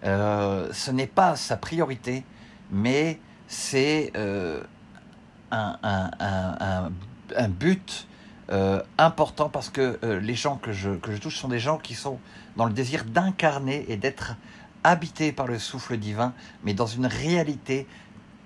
ce 0.03 0.91
n'est 0.91 1.07
pas 1.07 1.35
sa 1.35 1.57
priorité, 1.57 2.25
mais 2.71 3.19
c'est 3.47 4.11
un, 5.51 5.79
un, 7.35 7.49
but 7.49 8.07
euh, 8.51 8.81
important 8.97 9.49
parce 9.49 9.69
que 9.69 9.99
euh, 10.03 10.19
les 10.19 10.33
gens 10.33 10.57
que 10.57 10.71
je, 10.71 10.91
que 10.91 11.11
je 11.11 11.17
touche 11.17 11.37
sont 11.37 11.49
des 11.49 11.59
gens 11.59 11.77
qui 11.77 11.93
sont 11.93 12.19
dans 12.57 12.65
le 12.65 12.73
désir 12.73 13.05
d'incarner 13.05 13.85
et 13.89 13.97
d'être 13.97 14.35
habités 14.83 15.31
par 15.31 15.45
le 15.45 15.59
souffle 15.59 15.97
divin, 15.97 16.33
mais 16.63 16.73
dans 16.73 16.87
une 16.87 17.05
réalité 17.05 17.87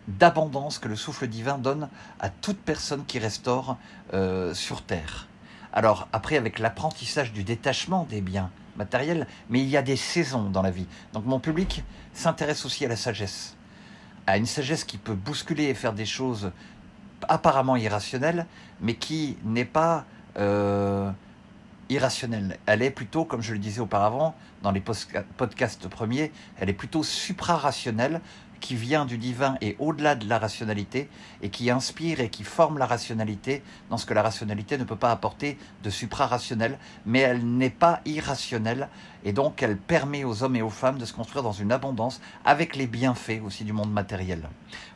d'abondance 0.08 0.80
que 0.80 0.88
le 0.88 0.96
souffle 0.96 1.28
divin 1.28 1.58
donne 1.58 1.90
à 2.20 2.30
toute 2.30 2.58
personne 2.58 3.06
qui 3.06 3.20
restaure 3.20 3.78
euh, 4.14 4.54
sur 4.54 4.82
Terre. 4.82 5.28
Alors 5.72 6.08
après, 6.12 6.38
avec 6.38 6.60
l'apprentissage 6.60 7.32
du 7.32 7.44
détachement 7.44 8.06
des 8.10 8.22
biens 8.22 8.52
matériels, 8.76 9.28
mais 9.50 9.62
il 9.62 9.70
y 9.70 9.78
a 9.78 9.82
des 9.82 9.96
saisons 9.96 10.50
dans 10.50 10.62
la 10.62 10.72
vie. 10.72 10.88
Donc 11.14 11.26
mon 11.26 11.40
public 11.40 11.84
s'intéresse 12.14 12.66
aussi 12.66 12.86
à 12.86 12.90
la 12.90 12.96
sagesse, 12.96 13.56
à 14.28 14.38
une 14.38 14.46
sagesse 14.46 14.84
qui 14.84 14.98
peut 14.98 15.16
bousculer 15.16 15.66
et 15.66 15.74
faire 15.74 15.94
des 15.94 16.06
choses 16.06 16.52
apparemment 17.30 17.76
irrationnelle, 17.76 18.46
mais 18.82 18.96
qui 18.96 19.38
n'est 19.44 19.66
pas 19.66 20.06
euh, 20.38 21.12
irrationnelle. 21.90 22.58
Elle 22.66 22.82
est 22.82 22.92
plutôt, 22.92 23.26
comme 23.26 23.42
je 23.42 23.54
le 23.54 23.60
disais 23.60 23.82
auparavant, 23.82 24.36
dans 24.62 24.72
les 24.72 24.82
podcasts 24.82 25.88
premiers, 25.88 26.32
elle 26.60 26.70
est 26.70 26.74
plutôt 26.74 27.04
suprarationnelle, 27.04 28.22
qui 28.64 28.76
vient 28.76 29.06
du 29.06 29.18
divin 29.18 29.58
et 29.60 29.76
au-delà 29.78 30.16
de 30.16 30.28
la 30.30 30.40
rationalité, 30.40 31.10
et 31.42 31.50
qui 31.50 31.70
inspire 31.70 32.22
et 32.22 32.30
qui 32.30 32.46
forme 32.46 32.78
la 32.78 32.86
rationalité 32.86 33.62
dans 33.90 33.98
ce 33.98 34.06
que 34.06 34.14
la 34.14 34.22
rationalité 34.22 34.78
ne 34.78 34.86
peut 34.86 34.96
pas 34.96 35.12
apporter 35.12 35.58
de 35.84 35.90
suprarationnel, 35.90 36.80
mais 37.06 37.20
elle 37.20 37.46
n'est 37.46 37.70
pas 37.70 38.00
irrationnelle, 38.06 38.88
et 39.26 39.34
donc 39.34 39.62
elle 39.62 39.76
permet 39.76 40.24
aux 40.24 40.44
hommes 40.44 40.56
et 40.56 40.62
aux 40.62 40.70
femmes 40.70 40.98
de 40.98 41.04
se 41.04 41.12
construire 41.12 41.44
dans 41.44 41.52
une 41.52 41.74
abondance 41.74 42.22
avec 42.46 42.78
les 42.78 42.88
bienfaits 42.88 43.42
aussi 43.46 43.66
du 43.66 43.74
monde 43.74 43.92
matériel. 43.92 44.48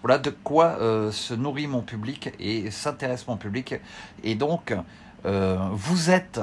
Voilà 0.01 0.17
de 0.17 0.29
quoi 0.29 0.77
euh, 0.79 1.11
se 1.11 1.33
nourrit 1.33 1.67
mon 1.67 1.81
public 1.81 2.29
et 2.39 2.71
s'intéresse 2.71 3.27
mon 3.27 3.35
public, 3.35 3.75
et 4.23 4.35
donc 4.35 4.73
euh, 5.25 5.57
vous 5.73 6.09
êtes 6.09 6.39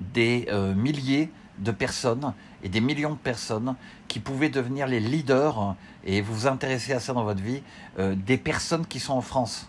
des 0.00 0.48
euh, 0.50 0.74
milliers 0.74 1.30
de 1.60 1.70
personnes 1.70 2.34
et 2.64 2.68
des 2.68 2.80
millions 2.80 3.12
de 3.12 3.18
personnes 3.18 3.76
qui 4.08 4.20
pouvaient 4.20 4.48
devenir 4.48 4.86
les 4.86 5.00
leaders 5.00 5.76
et 6.04 6.20
vous 6.20 6.34
vous 6.34 6.46
intéressez 6.46 6.92
à 6.92 7.00
ça 7.00 7.12
dans 7.12 7.24
votre 7.24 7.42
vie, 7.42 7.62
euh, 7.98 8.14
des 8.14 8.38
personnes 8.38 8.86
qui 8.86 8.98
sont 8.98 9.12
en 9.12 9.20
France. 9.20 9.68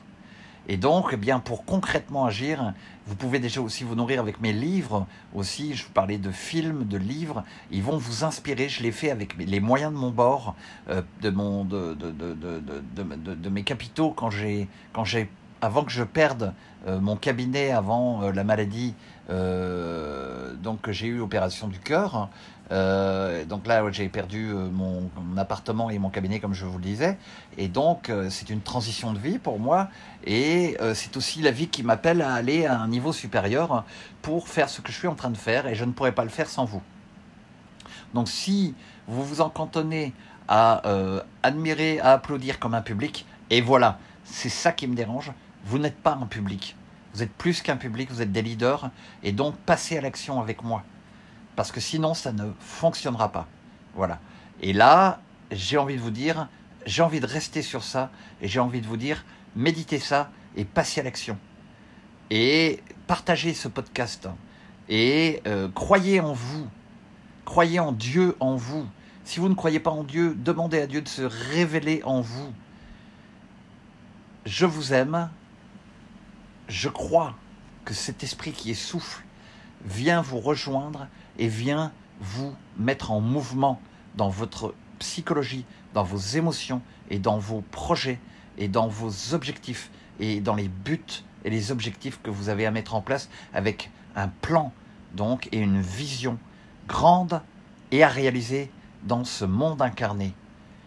Et 0.67 0.77
donc, 0.77 1.09
eh 1.11 1.17
bien, 1.17 1.39
pour 1.39 1.65
concrètement 1.65 2.25
agir, 2.25 2.73
vous 3.07 3.15
pouvez 3.15 3.39
déjà 3.39 3.59
aussi 3.59 3.83
vous 3.83 3.95
nourrir 3.95 4.19
avec 4.19 4.39
mes 4.39 4.53
livres 4.53 5.07
aussi. 5.33 5.73
Je 5.73 5.85
vous 5.85 5.91
parlais 5.91 6.19
de 6.19 6.31
films, 6.31 6.85
de 6.85 6.97
livres. 6.97 7.43
Ils 7.71 7.81
vont 7.81 7.97
vous 7.97 8.23
inspirer. 8.23 8.69
Je 8.69 8.83
l'ai 8.83 8.91
fait 8.91 9.09
avec 9.09 9.35
les 9.35 9.59
moyens 9.59 9.91
de 9.91 9.97
mon 9.97 10.11
bord, 10.11 10.55
euh, 10.89 11.01
de, 11.21 11.31
mon, 11.31 11.65
de, 11.65 11.95
de, 11.95 12.11
de, 12.11 13.33
de, 13.33 13.49
mes 13.49 13.63
capitaux 13.63 14.11
quand 14.11 14.29
j'ai, 14.29 14.67
quand 14.93 15.05
j'ai, 15.05 15.27
avant 15.61 15.83
que 15.83 15.91
je 15.91 16.03
perde 16.03 16.53
euh, 16.87 16.99
mon 16.99 17.15
cabinet, 17.15 17.71
avant 17.71 18.31
la 18.31 18.43
maladie 18.43 18.95
euh, 19.29 20.53
donc 20.55 20.89
j'ai 20.89 21.07
eu 21.07 21.21
opération 21.21 21.67
du 21.67 21.79
cœur. 21.79 22.29
Euh, 22.71 23.45
donc 23.45 23.65
là, 23.65 23.83
j'ai 23.91 24.09
perdu 24.09 24.49
euh, 24.49 24.69
mon, 24.69 25.09
appartement 25.37 25.89
et 25.89 25.97
mon 25.97 26.09
cabinet, 26.09 26.39
comme 26.39 26.53
je 26.53 26.65
vous 26.65 26.77
le 26.77 26.83
disais. 26.83 27.17
Et 27.57 27.67
donc, 27.67 28.11
c'est 28.29 28.49
une 28.49 28.61
transition 28.61 29.13
de 29.13 29.19
vie 29.19 29.39
pour 29.39 29.59
moi. 29.59 29.89
Et 30.25 30.77
c'est 30.93 31.17
aussi 31.17 31.41
la 31.41 31.51
vie 31.51 31.67
qui 31.67 31.83
m'appelle 31.83 32.21
à 32.21 32.33
aller 32.33 32.65
à 32.65 32.79
un 32.79 32.87
niveau 32.87 33.13
supérieur 33.13 33.85
pour 34.21 34.47
faire 34.47 34.69
ce 34.69 34.81
que 34.81 34.91
je 34.91 34.97
suis 34.97 35.07
en 35.07 35.15
train 35.15 35.29
de 35.29 35.37
faire. 35.37 35.67
Et 35.67 35.75
je 35.75 35.85
ne 35.85 35.91
pourrais 35.91 36.11
pas 36.11 36.23
le 36.23 36.29
faire 36.29 36.49
sans 36.49 36.65
vous. 36.65 36.81
Donc, 38.13 38.27
si 38.27 38.75
vous 39.07 39.23
vous 39.23 39.41
en 39.41 39.49
cantonnez 39.49 40.13
à 40.47 40.81
admirer, 41.43 41.99
à 41.99 42.13
applaudir 42.13 42.59
comme 42.59 42.73
un 42.73 42.81
public, 42.81 43.25
et 43.49 43.61
voilà, 43.61 43.99
c'est 44.23 44.49
ça 44.49 44.71
qui 44.71 44.87
me 44.87 44.95
dérange. 44.95 45.31
Vous 45.65 45.79
n'êtes 45.79 45.97
pas 45.97 46.17
un 46.21 46.25
public. 46.25 46.75
Vous 47.13 47.23
êtes 47.23 47.33
plus 47.33 47.61
qu'un 47.61 47.77
public, 47.77 48.09
vous 48.11 48.21
êtes 48.21 48.31
des 48.31 48.41
leaders, 48.41 48.91
et 49.23 49.31
donc 49.31 49.55
passez 49.57 49.97
à 49.97 50.01
l'action 50.01 50.39
avec 50.39 50.63
moi. 50.63 50.83
Parce 51.55 51.71
que 51.71 51.79
sinon, 51.79 52.13
ça 52.13 52.31
ne 52.31 52.51
fonctionnera 52.59 53.31
pas. 53.31 53.47
Voilà. 53.95 54.19
Et 54.61 54.73
là, 54.73 55.21
j'ai 55.51 55.77
envie 55.77 55.95
de 55.95 56.01
vous 56.01 56.11
dire, 56.11 56.47
j'ai 56.85 57.01
envie 57.01 57.19
de 57.19 57.25
rester 57.25 57.61
sur 57.61 57.83
ça, 57.83 58.11
et 58.41 58.47
j'ai 58.47 58.59
envie 58.59 58.81
de 58.81 58.87
vous 58.87 58.97
dire, 58.97 59.25
méditez 59.55 59.99
ça 59.99 60.31
et 60.55 60.65
passez 60.65 61.01
à 61.01 61.03
l'action. 61.03 61.37
Et 62.29 62.81
partagez 63.07 63.53
ce 63.53 63.67
podcast. 63.67 64.29
Et 64.87 65.41
euh, 65.47 65.67
croyez 65.73 66.19
en 66.19 66.33
vous. 66.33 66.67
Croyez 67.45 67.79
en 67.79 67.91
Dieu 67.91 68.35
en 68.39 68.55
vous. 68.55 68.87
Si 69.23 69.39
vous 69.39 69.49
ne 69.49 69.55
croyez 69.55 69.79
pas 69.79 69.91
en 69.91 70.03
Dieu, 70.03 70.35
demandez 70.35 70.79
à 70.79 70.87
Dieu 70.87 71.01
de 71.01 71.07
se 71.07 71.21
révéler 71.21 72.01
en 72.03 72.21
vous. 72.21 72.51
Je 74.45 74.65
vous 74.65 74.93
aime 74.93 75.29
je 76.69 76.87
crois 76.87 77.35
que 77.83 77.93
cet 77.93 78.23
esprit 78.23 78.51
qui 78.51 78.71
est 78.71 78.75
souffle 78.75 79.23
vient 79.83 80.21
vous 80.21 80.39
rejoindre 80.39 81.07
et 81.37 81.47
vient 81.47 81.91
vous 82.21 82.53
mettre 82.77 83.11
en 83.11 83.19
mouvement 83.19 83.81
dans 84.15 84.29
votre 84.29 84.75
psychologie, 84.99 85.65
dans 85.93 86.03
vos 86.03 86.17
émotions 86.17 86.81
et 87.09 87.17
dans 87.17 87.39
vos 87.39 87.61
projets 87.61 88.19
et 88.57 88.67
dans 88.67 88.87
vos 88.87 89.33
objectifs 89.33 89.89
et 90.19 90.41
dans 90.41 90.55
les 90.55 90.67
buts 90.67 91.23
et 91.43 91.49
les 91.49 91.71
objectifs 91.71 92.21
que 92.21 92.29
vous 92.29 92.49
avez 92.49 92.65
à 92.65 92.71
mettre 92.71 92.93
en 92.93 93.01
place 93.01 93.29
avec 93.53 93.89
un 94.15 94.27
plan 94.27 94.71
donc 95.15 95.49
et 95.51 95.57
une 95.57 95.81
vision 95.81 96.37
grande 96.87 97.41
et 97.91 98.03
à 98.03 98.09
réaliser 98.09 98.69
dans 99.03 99.23
ce 99.23 99.45
monde 99.45 99.81
incarné. 99.81 100.33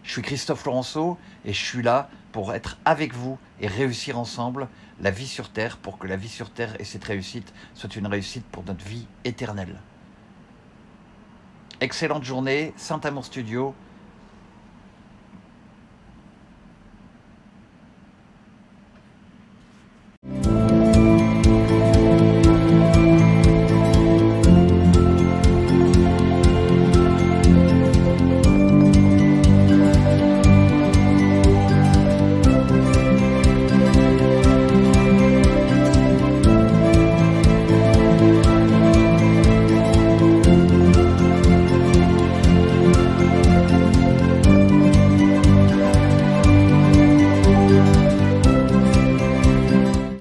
Je 0.05 0.13
suis 0.13 0.23
Christophe 0.23 0.65
Laurenceau 0.67 1.19
et 1.45 1.53
je 1.53 1.65
suis 1.65 1.83
là 1.83 2.09
pour 2.33 2.55
être 2.55 2.79
avec 2.85 3.15
vous 3.15 3.39
et 3.61 3.67
réussir 3.67 4.19
ensemble 4.19 4.69
la 5.01 5.11
vie 5.11 5.27
sur 5.27 5.51
Terre 5.51 5.77
pour 5.77 5.99
que 5.99 6.07
la 6.07 6.17
vie 6.17 6.29
sur 6.29 6.51
Terre 6.51 6.75
et 6.81 6.85
cette 6.85 7.05
réussite 7.05 7.53
soit 7.75 7.95
une 7.95 8.07
réussite 8.07 8.45
pour 8.47 8.65
notre 8.65 8.85
vie 8.85 9.07
éternelle. 9.25 9.81
Excellente 11.81 12.25
journée, 12.25 12.73
Saint-Amour 12.77 13.25
Studio, 13.25 13.75